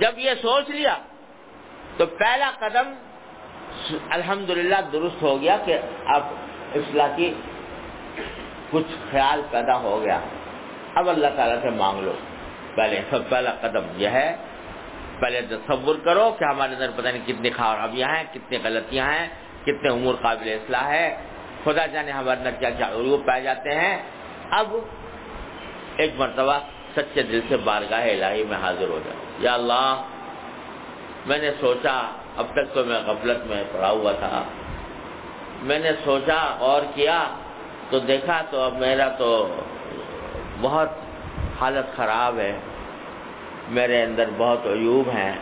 جب 0.00 0.18
یہ 0.18 0.30
سوچ 0.42 0.70
لیا 0.70 0.96
تو 1.96 2.06
پہلا 2.06 2.50
قدم 2.58 2.94
الحمدللہ 4.10 4.76
درست 4.92 5.22
ہو 5.22 5.40
گیا 5.40 5.56
کہ 5.64 5.78
اب 6.06 6.22
اصلاح 6.74 7.08
کی 7.16 7.34
کچھ 8.70 8.92
خیال 9.10 9.42
پیدا 9.50 9.76
ہو 9.76 10.02
گیا۔ 10.04 10.20
اب 10.94 11.08
اللہ 11.08 11.26
تعالیٰ 11.36 11.56
سے 11.62 11.70
مانگ 11.70 12.00
لو۔ 12.00 12.12
پہلے 12.74 13.00
سب 13.10 13.28
پہلا 13.28 13.50
قدم 13.60 13.82
یہ 13.96 14.08
ہے، 14.08 14.36
پہلے 15.20 15.40
تصور 15.42 15.94
کرو 16.04 16.36
کہ 16.38 16.44
ہمارے 16.44 16.74
اندر 16.74 16.90
پتہ 16.96 17.08
نہیں 17.08 17.26
کتنی 17.26 17.50
خرابیاں 17.50 18.16
ہیں، 18.16 18.24
کتنی 18.32 18.58
غلطیاں 18.64 19.12
ہیں، 19.12 19.28
کتنے 19.62 19.88
امور 19.88 20.14
قابل 20.22 20.48
اصلاح 20.48 20.88
ہے۔ 20.88 21.16
خدا 21.64 21.86
جانے 21.86 22.12
ہمارے 22.12 22.38
اندر 22.38 22.50
کیا 22.50 22.70
کیا 22.70 22.86
عروب 22.86 23.26
پائے 23.26 23.42
جاتے 23.42 23.74
ہیں۔ 23.74 24.02
اب 24.50 24.76
ایک 25.96 26.12
مرتبہ 26.16 26.58
سچے 26.96 27.22
دل 27.22 27.40
سے 27.48 27.56
بارگاہ 27.56 28.02
الہی 28.02 28.44
میں 28.44 28.56
حاضر 28.56 28.88
ہو 28.88 28.98
جاؤ 29.04 29.14
یا 29.38 29.54
اللہ، 29.54 30.02
میں 31.26 31.38
نے 31.38 31.50
سوچا، 31.60 32.10
اب 32.36 32.46
تک 32.52 32.74
تو 32.74 32.84
میں 32.84 33.00
غفلت 33.06 33.46
میں 33.46 33.64
پڑا 33.72 33.90
ہوا 33.90 34.12
تھا۔ 34.12 34.44
میں 35.62 35.78
نے 35.78 35.90
سوچا 36.04 36.56
اور 36.58 36.82
کیا، 36.94 37.28
تو 37.90 37.98
دیکھا 37.98 38.42
تو 38.50 38.60
اب 38.60 38.74
میرا 38.74 39.08
تو 39.08 39.56
بہت 40.60 40.88
حالت 41.60 41.96
خراب 41.96 42.38
ہے۔ 42.38 42.58
میرے 43.68 44.02
اندر 44.02 44.24
بہت 44.36 44.66
عیوب 44.66 45.08
ہیں۔ 45.08 45.36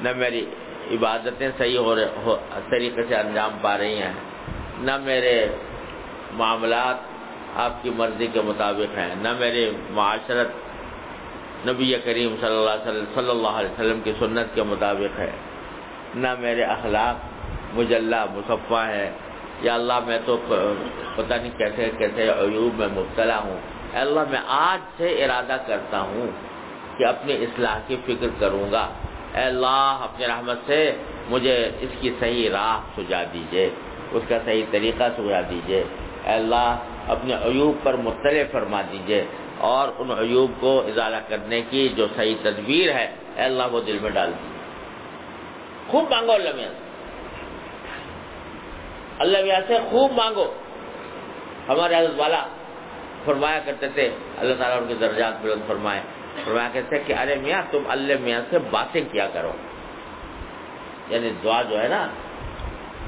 نہ 0.00 0.08
میری 0.16 0.46
عبادتیں 0.90 1.50
صحیح 1.58 1.78
ہو 1.78 1.94
رہے 1.94 2.06
طریقے 2.70 3.02
سے 3.08 3.14
انجام 3.14 3.50
پا 3.62 3.78
رہی 3.78 4.02
ہیں۔ 4.02 4.12
نہ 4.78 4.96
میرے 4.96 5.48
معاملات 6.32 6.96
آپ 7.56 7.82
کی 7.82 7.90
مرضی 7.90 8.26
کے 8.26 8.40
مطابق 8.42 8.98
ہیں، 8.98 9.14
نہ 9.22 9.28
میری 9.38 9.70
معاشرت 9.90 10.48
نبی 11.66 11.94
کریم 12.04 12.36
صلی 12.40 12.56
اللہ 12.56 12.70
علیہ 12.70 12.88
وسلم، 12.88 13.04
صلی 13.14 13.30
اللہ 13.30 13.48
علیہ 13.48 13.70
وسلم 13.70 14.00
کی 14.00 14.12
سنت 14.18 14.54
کے 14.54 14.62
مطابق 14.62 15.18
ہے، 15.18 15.30
نہ 16.14 16.34
میرے 16.38 16.62
اخلاق 16.62 17.16
مجلہ 17.74 18.24
مصفہ 18.32 18.82
ہے 18.86 19.10
یا 19.62 19.74
اللہ، 19.74 19.98
میں 20.06 20.18
تو 20.24 20.36
پتہ 21.16 21.34
نہیں 21.34 21.50
کیسے 21.56 21.90
کیسے 21.98 22.28
عیوب 22.28 22.78
میں 22.78 22.88
مبتلا 22.92 23.38
ہوں۔ 23.38 23.58
اے 23.92 23.98
اللہ، 23.98 24.20
میں 24.30 24.40
آج 24.46 24.78
سے 24.96 25.24
ارادہ 25.24 25.56
کرتا 25.66 26.00
ہوں 26.00 26.26
کہ 26.98 27.04
اپنی 27.04 27.32
اصلاح 27.32 27.78
کی 27.86 27.96
فکر 28.04 28.28
کروں 28.38 28.72
گا۔ 28.72 28.90
اے 29.34 29.42
اللہ 29.42 29.98
اپنے 30.02 30.26
رحمت 30.26 30.58
سے 30.66 30.96
مجھے 31.28 31.70
اس 31.80 31.90
کی 32.00 32.10
صحیح 32.20 32.50
راہ 32.50 32.80
سجا 32.96 33.22
دیجیے۔ 33.32 33.70
اس 34.10 34.22
کا 34.28 34.38
صحیح 34.44 34.62
طریقہ 34.70 35.04
سجا 35.16 35.40
دیجیے۔ 35.50 35.84
اے 36.24 36.32
اللہ، 36.32 36.76
اپنے 37.08 37.34
عیوب 37.34 37.84
پر 37.84 37.94
مطلع 37.94 38.42
فرما 38.52 38.82
دیجیے 38.92 39.24
اور 39.58 39.88
ان 39.98 40.10
عیوب 40.10 40.50
کو 40.60 40.80
ازالہ 40.80 41.16
کرنے 41.28 41.62
کی 41.70 41.88
جو 41.88 42.06
صحیح 42.16 42.34
تدبیر 42.42 42.92
ہے، 42.92 43.14
اے 43.36 43.42
اللہ، 43.42 43.62
وہ 43.72 43.80
دل 43.80 43.98
میں 44.02 44.10
ڈال 44.10 44.30
دی۔ 44.30 44.48
خوب 45.90 46.10
مانگو 46.10 46.32
اللہ 46.32 46.50
میاں۔ 46.56 46.72
اللہ 49.18 49.38
میاں 49.44 49.60
سے 49.66 49.78
خوب 49.90 50.12
مانگو۔ 50.12 50.54
ہمارے 51.68 51.96
حضرت 51.96 52.14
والا 52.16 52.46
فرمایا 53.24 53.60
کرتے 53.64 53.88
تھے، 53.88 54.10
اللہ 54.38 54.54
تعالیٰ 54.54 54.78
ان 54.78 54.88
کے 54.88 54.94
درجات 54.94 55.32
بلند 55.42 55.68
فرمائے۔ 55.68 56.00
فرمایا 56.44 56.68
کرتے 56.72 56.98
کہ 56.98 57.12
ارے 57.12 57.34
میاں، 57.34 57.62
تم 57.70 57.82
اللہ 57.88 58.12
میاں 58.20 58.40
سے 58.50 58.58
باتیں 58.70 59.00
کیا 59.12 59.28
کرو۔ 59.32 59.52
یعنی 61.08 61.30
دعا 61.44 61.62
جو 61.62 61.82
ہے 61.82 61.88
نا 61.88 62.08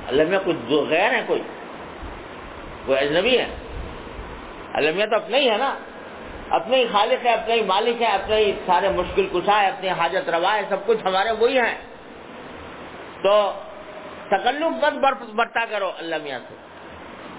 اللہ 0.07 0.23
میاں 0.29 0.41
کچھ 0.45 0.73
غیر 0.73 1.13
ہے 1.13 1.23
کوئی؟ 1.27 1.43
کوئی 2.87 2.99
اجنبی 2.99 3.39
ہے 3.39 3.47
اللہ 4.73 5.05
تو 5.05 5.17
اپنا 5.17 5.37
ہی 5.37 5.51
ہے 5.51 5.57
نا؟ 5.57 5.75
اپنے 6.51 6.77
ہی 6.77 6.85
خالق 6.93 7.27
ہے 7.27 7.33
اپنے 7.33 7.55
ہی 7.55 7.63
مالک 7.63 8.03
ہے 8.03 8.07
اپنے 8.07 8.37
ہی 8.37 8.53
سارے 8.67 8.89
مشکل 8.89 9.27
کشا 9.33 9.63
ہے 9.63 9.67
اپنے 9.67 9.89
حاجت 9.89 10.31
روا 10.31 10.55
ہے 10.55 10.63
سب 10.69 10.87
کچھ 10.87 10.99
ہمارے 11.05 11.31
وہی 11.31 11.61
ہیں۔ 11.61 11.79
تو 13.23 13.53
تکلف 14.27 14.85
بند 14.85 15.25
برتا 15.35 15.65
کرو 15.71 15.93
اللہ 15.99 16.17
میاں 16.23 16.39
سے، 16.49 16.55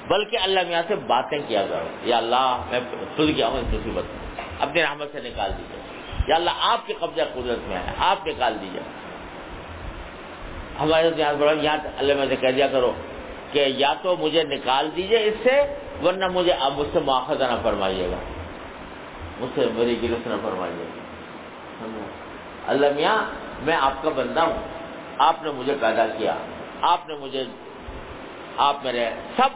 بلکہ 0.08 0.38
اللہ 0.42 0.60
میاں 0.68 0.84
سے 0.88 0.96
باتیں 0.96 1.38
کیا 1.48 1.66
کرو۔ 1.70 1.86
یا 2.02 2.18
اللہ، 2.18 2.64
میں 2.70 2.80
سل 3.16 3.34
گیا 3.36 3.48
ہوں 3.48 3.60
اس 3.60 3.68
مصیبت 3.68 4.04
میں۔ 4.04 4.46
اپنے 4.60 4.84
رحمت 4.84 5.08
سے 5.12 5.20
نکال 5.20 5.52
دیجیے 5.58 5.82
یا 6.28 6.36
اللہ، 6.36 6.52
آپ 6.60 6.88
کے 6.88 6.94
قبضہ 7.00 7.22
قدرت 7.34 7.68
میں 7.68 7.78
ہے، 7.78 7.92
آپ 7.98 8.28
نکال 8.28 8.58
دیجیے 8.62 8.82
ہمارے 10.80 11.12
یہاں 11.18 11.76
اللہ 11.98 12.13
میں 12.13 12.26
سے 12.30 12.36
کہہ 12.36 12.50
دیا 12.50 12.68
کرو 12.68 12.94
کہ 13.52 13.66
یا 13.68 13.94
تو 14.02 14.16
مجھے 14.20 14.44
نکال 14.44 14.90
دیجیے 14.96 15.24
اس 15.24 15.34
سے 15.44 15.76
ورنہ 16.04 16.26
مجھے 16.28 16.52
اب 16.52 16.74
مجھ 16.80 16.88
سے 16.94 17.00
مواخذہ 17.00 17.44
نہ 17.44 17.58
فرمائیے 17.63 18.10
گا۔ 18.10 18.18
مجھ 19.40 19.50
سے 19.56 19.66
میری 19.74 20.00
گرفت 20.04 20.28
نہ 20.28 20.34
فرمائیے 20.44 20.84
گا۔ 20.84 21.02
اللہ 22.68 22.88
میاں، 22.96 23.18
میں 23.62 23.78
آپ 23.82 24.04
کا 24.04 24.10
بندہ 24.10 24.40
ہوں۔ 24.40 24.68
آپ 25.18 25.44
نے 25.44 25.52
مجھے 25.52 25.76
پیدا 25.82 26.08
کیا۔ 26.08 26.36
آپ 26.82 27.08
نے 27.08 27.16
مجھے، 27.16 27.44
آپ 28.58 28.76
میرے 28.84 29.10
سب 29.38 29.50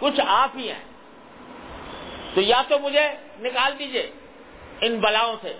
کچھ 0.00 0.20
آپ 0.26 0.50
ہی 0.56 0.68
ہیں۔ 0.68 0.84
تو 2.34 2.40
یا 2.40 2.62
تو 2.68 2.78
مجھے 2.78 3.08
نکال 3.40 3.72
دیجیے 3.78 4.10
ان 4.80 5.00
بلاؤں 5.00 5.36
سے 5.42 5.52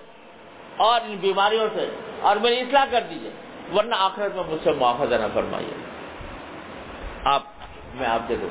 اور 0.77 1.01
ان 1.01 1.17
بیماریوں 1.17 1.69
سے 1.75 1.89
اور 2.21 2.37
میری 2.37 2.61
اصلاح 2.61 2.85
کر 2.91 3.01
دیجیے۔ 3.11 3.31
ورنہ 3.75 3.95
آخرت 3.99 4.35
میں 4.35 4.45
مجھ 4.49 4.65
سے 4.65 4.71
معافذہ 4.71 5.15
نہ 5.15 5.27
فرمائیے۔ 5.35 5.75
آپ، 7.25 7.43
میں 7.95 8.07
آپ 8.07 8.29
دے 8.29 8.37
دوں 8.37 8.49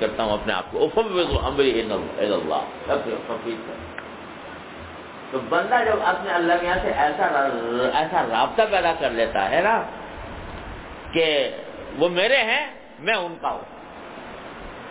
کرتا 0.00 0.22
ہوں 0.22 0.32
اپنے 0.32 0.52
آپ 0.52 0.64
کو۔ 0.70 0.78
اللہ 2.18 2.62
تو 5.30 5.38
بندہ 5.48 5.76
جب 5.86 5.96
اپنے 6.04 6.32
اللہ 6.32 6.52
میاں 6.62 6.76
سے 6.82 6.92
ایسا 6.92 7.48
ایسا 7.94 8.26
رابطہ 8.30 8.62
پیدا 8.70 8.92
کر 9.00 9.10
لیتا 9.10 9.50
ہے 9.50 9.60
نا 9.60 9.82
کہ 11.12 11.50
وہ 11.98 12.08
میرے 12.08 12.36
ہیں، 12.36 12.74
میں 12.98 13.14
ان 13.14 13.34
کا 13.40 13.50
ہوں۔ 13.50 13.62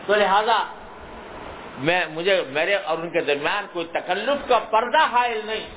تو 0.06 0.16
لہذا 0.16 0.64
میں، 1.78 2.06
مجھے 2.14 2.44
میرے 2.50 2.76
اور 2.76 2.98
ان 2.98 3.10
کے 3.10 3.22
درمیان 3.22 3.66
کوئی 3.74 3.86
تکلف 3.86 4.50
کا 4.50 4.60
پردہ 4.60 5.06
حائل 5.06 5.42
نہیں۔ 5.46 5.68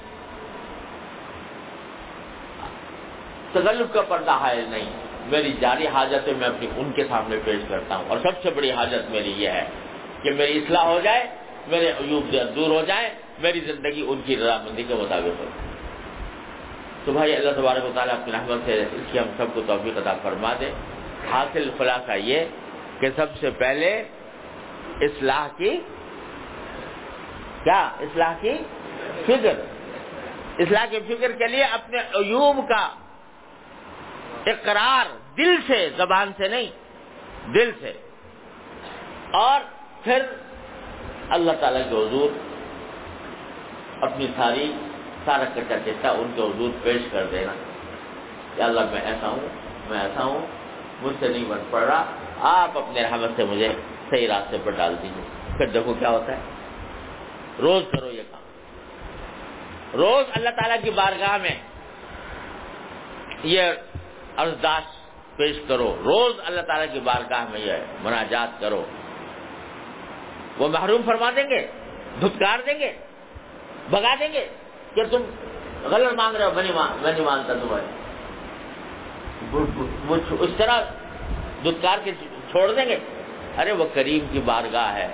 تکلف 3.52 3.94
کا 3.94 4.02
پردہ 4.02 4.30
حائل 4.30 4.64
نہیں۔ 4.68 4.90
میری 5.26 5.52
جاری 5.60 5.86
حاجت 5.86 6.28
میں 6.28 6.48
اپنی 6.48 6.66
ان 6.76 6.92
کے 6.92 7.04
سامنے 7.08 7.36
پیش 7.44 7.60
کرتا 7.68 7.96
ہوں 7.96 8.04
اور 8.08 8.18
سب 8.18 8.42
سے 8.42 8.50
بڑی 8.50 8.70
حاجت 8.70 9.10
میری 9.10 9.32
یہ 9.36 9.48
ہے 9.48 9.64
کہ 10.22 10.30
میری 10.30 10.58
اصلاح 10.58 10.84
ہو 10.84 11.00
جائے، 11.04 11.26
میرے 11.68 11.90
عیوب 11.90 12.34
دور 12.56 12.70
ہو 12.70 12.82
جائے، 12.86 13.14
میری 13.38 13.60
زندگی 13.60 14.04
ان 14.08 14.20
کی 14.26 14.36
رضامندی 14.36 14.82
کے 14.88 14.94
مطابق 14.94 15.40
ہو۔ 15.40 15.44
تو 17.04 17.12
بھائی، 17.12 17.36
اللہ 17.36 17.50
تبارک 17.50 17.84
و 17.84 17.90
تعالیٰ 17.94 18.14
اپنی 18.14 18.32
رحمت 18.32 18.58
سے 18.66 18.84
اس 18.92 19.12
کی 19.12 19.18
ہم 19.18 19.24
سب 19.36 19.46
کو 19.54 19.62
توفیق 19.66 19.98
عطا 19.98 20.14
فرما 20.22 20.52
دے۔ 20.60 20.70
حاصل 21.30 21.70
خلاصہ 21.78 22.12
یہ 22.12 22.40
کہ 23.00 23.08
سب 23.16 23.26
سے 23.40 23.50
پہلے 23.50 24.04
اصلاح 25.00 25.48
کی 25.56 25.70
کیا؟ 27.64 27.90
اصلاح 28.00 28.34
کی 28.40 28.54
فکر۔ 29.26 29.52
اصلاح 30.58 30.86
کی 30.90 31.00
فکر 31.08 31.32
کے 31.32 31.46
لیے 31.46 31.64
اپنے 31.64 31.98
عیوب 31.98 32.68
کا 32.68 32.90
اقرار 34.46 35.16
دل 35.36 35.56
سے، 35.66 35.90
زبان 35.96 36.32
سے 36.36 36.48
نہیں، 36.48 36.66
دل 37.52 37.70
سے۔ 37.80 37.92
اور 39.32 39.60
پھر 40.04 40.22
اللہ 41.30 41.52
تعالیٰ 41.60 41.82
کے 41.82 41.96
حضور 41.96 42.30
اپنی 44.02 44.26
ساری، 44.36 44.72
سارا 45.24 45.44
کچا 45.54 45.74
چٹا 45.84 46.10
ان 46.10 46.32
کے 46.34 46.42
حضور 46.42 46.70
پیش 46.82 47.02
کر 47.12 47.26
دینا۔ 47.26 47.52
کہ 48.56 48.62
اللہ 48.62 48.80
میں 48.80 49.00
ایسا 49.00 49.28
ہوں، 49.28 49.48
میں 49.90 50.00
ایسا 50.00 50.24
ہوں، 50.24 50.46
مجھ 51.02 51.16
سے 51.20 51.28
نہیں 51.28 51.44
بن 51.48 51.58
پڑ 51.70 51.82
رہا، 51.82 52.04
آپ 52.40 52.78
اپنے 52.78 53.02
رحمت 53.02 53.30
سے 53.36 53.44
مجھے 53.44 53.68
صحیح 54.10 54.28
راستے 54.28 54.56
پر 54.64 54.70
ڈال 54.70 54.94
دیجیے 55.02 55.56
پھر 55.56 55.66
دیکھو 55.66 55.94
کیا 55.94 56.10
ہوتا 56.10 56.36
ہے۔ 56.36 56.42
روز 57.58 57.82
کرو 57.92 58.10
یہ 58.10 58.22
کام۔ 58.30 58.40
روز 59.94 60.24
اللہ 60.32 60.48
تعالیٰ 60.48 60.76
کی 60.84 60.90
بارگاہ 60.90 61.36
میں 61.36 61.54
یہ 63.44 63.62
ارزداش 64.40 64.82
پیش 65.36 65.56
کرو۔ 65.68 65.96
روز 66.04 66.34
اللہ 66.44 66.60
تعالیٰ 66.60 66.86
کی 66.92 67.00
بارگاہ 67.00 67.44
میں 67.50 67.60
یہ 67.60 67.72
مناجات 68.02 68.60
کرو۔ 68.60 68.84
وہ 70.58 70.68
محروم 70.68 71.00
فرما 71.06 71.30
دیں 71.36 71.50
گے، 71.50 71.66
دھتکار 72.20 72.58
دیں 72.66 72.78
گے 72.78 72.92
بگا 73.90 74.14
دیں 74.20 74.32
گے 74.32 74.48
کہ 74.94 75.02
تم 75.10 75.22
غلط 75.82 76.12
مانگ 76.12 76.36
رہے 76.36 76.44
ہو 76.44 76.50
میں 76.54 76.62
نہیں 76.62 77.24
مانتا 77.24 77.54
تمہیں 77.54 78.00
اس 80.40 80.50
طرح 80.56 80.80
دھتکار 81.64 81.98
کے 82.04 82.12
چھوڑ 82.50 82.72
دیں 82.72 82.86
گے۔ 82.86 82.98
ارے 83.58 83.72
وہ 83.72 83.84
کریم 83.94 84.26
کی 84.32 84.40
بارگاہ 84.40 84.94
ہے۔ 84.94 85.08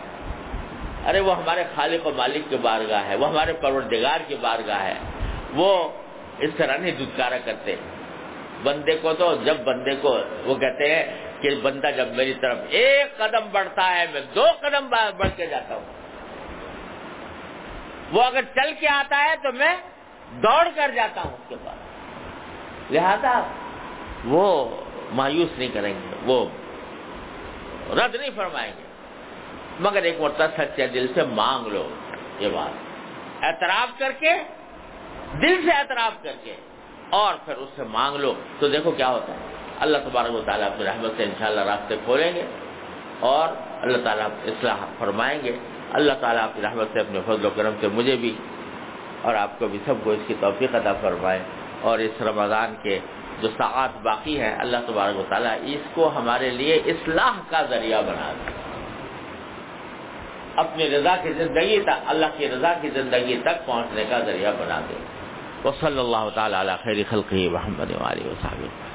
ارے 1.07 1.21
وہ 1.21 1.37
ہمارے 1.37 1.65
خالق 1.75 2.07
و 2.07 2.11
مالک 2.17 2.51
کی 2.51 2.57
بارگاہ 2.57 3.05
ہے۔ 3.05 3.17
وہ 3.17 3.29
ہمارے 3.29 3.53
پروردگار 3.53 4.21
کی 4.27 4.37
بارگاہ 4.41 4.83
ہے۔ 4.83 4.95
وہ 5.55 5.89
اس 6.39 6.51
طرح 6.57 6.77
نہیں 6.77 6.93
دھتکارا 6.93 7.39
کرتے۔ 7.45 7.77
بندے 8.63 8.97
کو 8.97 9.13
تو 9.13 9.37
جب 9.45 9.57
بندے 9.57 9.95
کو 9.97 10.19
وہ 10.45 10.55
کہتے 10.55 10.95
ہیں 10.95 11.27
کہ 11.41 11.51
بندہ 11.63 11.87
جب 11.97 12.09
میری 12.09 12.35
طرف 12.35 12.59
ایک 12.69 13.17
قدم 13.17 13.49
بڑھتا 13.53 13.97
ہے، 13.97 14.07
میں 14.13 14.21
دو 14.35 14.45
قدم 14.61 14.89
بڑھ 15.17 15.37
کے 15.37 15.47
جاتا 15.47 15.75
ہوں۔ 15.75 15.85
وہ 18.13 18.23
اگر 18.23 18.41
چل 18.43 18.73
کے 18.81 18.89
آتا 18.89 19.25
ہے 19.25 19.35
تو 19.43 19.53
میں 19.53 19.77
دوڑ 20.31 20.69
کر 20.75 20.91
جاتا 20.95 21.23
ہوں 21.25 21.33
اس 21.33 21.49
کے 21.49 21.57
پاس۔ 21.65 21.79
لہذا 22.93 23.41
وہ 24.25 24.77
مایوس 25.13 25.59
نہیں 25.59 25.69
کریں 25.69 25.95
گے، 25.95 26.17
وہ 26.25 26.47
رد 27.95 28.15
نہیں 28.15 28.31
فرمائیں 28.37 28.73
گے۔ 28.79 28.83
مگر 29.81 30.03
ایک 30.03 30.21
مرتبہ 30.21 30.47
سچے 30.57 30.87
دل 30.87 31.07
سے 31.15 31.23
مانگ 31.23 31.67
لو 31.67 31.89
یہ 32.39 32.49
بات۔ 32.49 32.71
اعتراف 33.45 33.99
کر 33.99 34.13
کے، 34.13 34.31
دل 35.43 35.63
سے 35.65 35.71
اعتراف 35.73 36.23
کر 36.23 36.33
کے۔ 36.45 36.57
اور 37.11 37.35
پھر 37.45 37.55
اس 37.55 37.69
سے 37.77 37.83
مانگ 37.83 38.17
لو۔ 38.17 38.35
تو 38.59 38.69
دیکھو 38.69 38.91
کیا 38.91 39.09
ہوتا 39.09 39.33
ہے۔ 39.33 39.39
اللہ 39.81 39.99
تبارک 39.99 40.35
و 40.35 40.43
تعالیٰ 40.47 40.67
اپنی 40.67 40.85
رحمت 40.85 41.11
سے 41.17 41.23
انشاءاللہ 41.23 41.61
راستے 41.61 41.97
کھولیں 42.05 42.33
گے 42.35 42.43
اور 43.21 43.49
اللہ 43.83 43.97
تعالیٰ 44.05 44.27
اصلاح 44.45 44.77
فرمائیں 44.99 45.39
گے۔ 45.45 45.53
اللہ 45.93 46.13
تعالیٰ 46.21 46.45
اپنی 46.45 46.63
رحمت 46.63 46.89
سے 46.93 47.01
اپنے 47.01 47.21
فضل 47.27 47.47
و 47.47 47.51
کرم 47.57 47.73
سے 47.81 47.89
مجھے 47.89 48.17
بھی 48.17 48.37
اور 49.23 49.35
آپ 49.35 49.59
کو 49.59 49.69
بھی 49.69 49.79
سب 49.87 49.95
کو 50.05 50.11
اس 50.11 50.19
کی 50.27 50.35
توفیق 50.41 50.75
عطا 50.75 50.93
فرمائے۔ 50.93 51.43
اور 51.81 51.99
اس 51.99 52.23
رمضان 52.23 52.75
کے 52.83 52.99
جو 53.41 53.49
ساعت 53.49 53.91
باقی 54.03 54.41
ہے 54.41 54.57
اللہ 54.59 54.77
تبارک 54.87 55.19
و 55.19 55.23
تعالیٰ 55.29 55.57
اس 55.63 55.81
کو 55.95 56.11
ہمارے 56.17 56.51
لیے 56.51 56.75
اصلاح 56.75 57.33
کا 57.51 57.63
ذریعہ 57.63 58.03
بنا 58.03 58.33
دے۔ 58.33 58.51
اپنی 60.57 60.91
رضا 60.91 61.17
کی 61.23 61.33
زندگی 61.33 61.81
تک، 61.83 62.03
اللہ 62.07 62.27
کی 62.39 62.49
رضا 62.49 62.75
کی 62.81 62.91
زندگی 62.91 63.41
تک 63.41 63.67
پہنچنے 63.67 64.05
کا 64.09 64.19
ذریعہ 64.19 64.53
بنا 64.59 64.81
دے۔ 64.89 65.16
وصلی 65.67 65.99
اللہ 65.99 66.29
تعالیٰ 66.35 66.61
علی 66.61 66.73
خیر 66.85 67.03
خلقی 67.11 67.49
محمد 67.49 67.91
علیہ 68.01 68.27
وسلم 68.27 68.86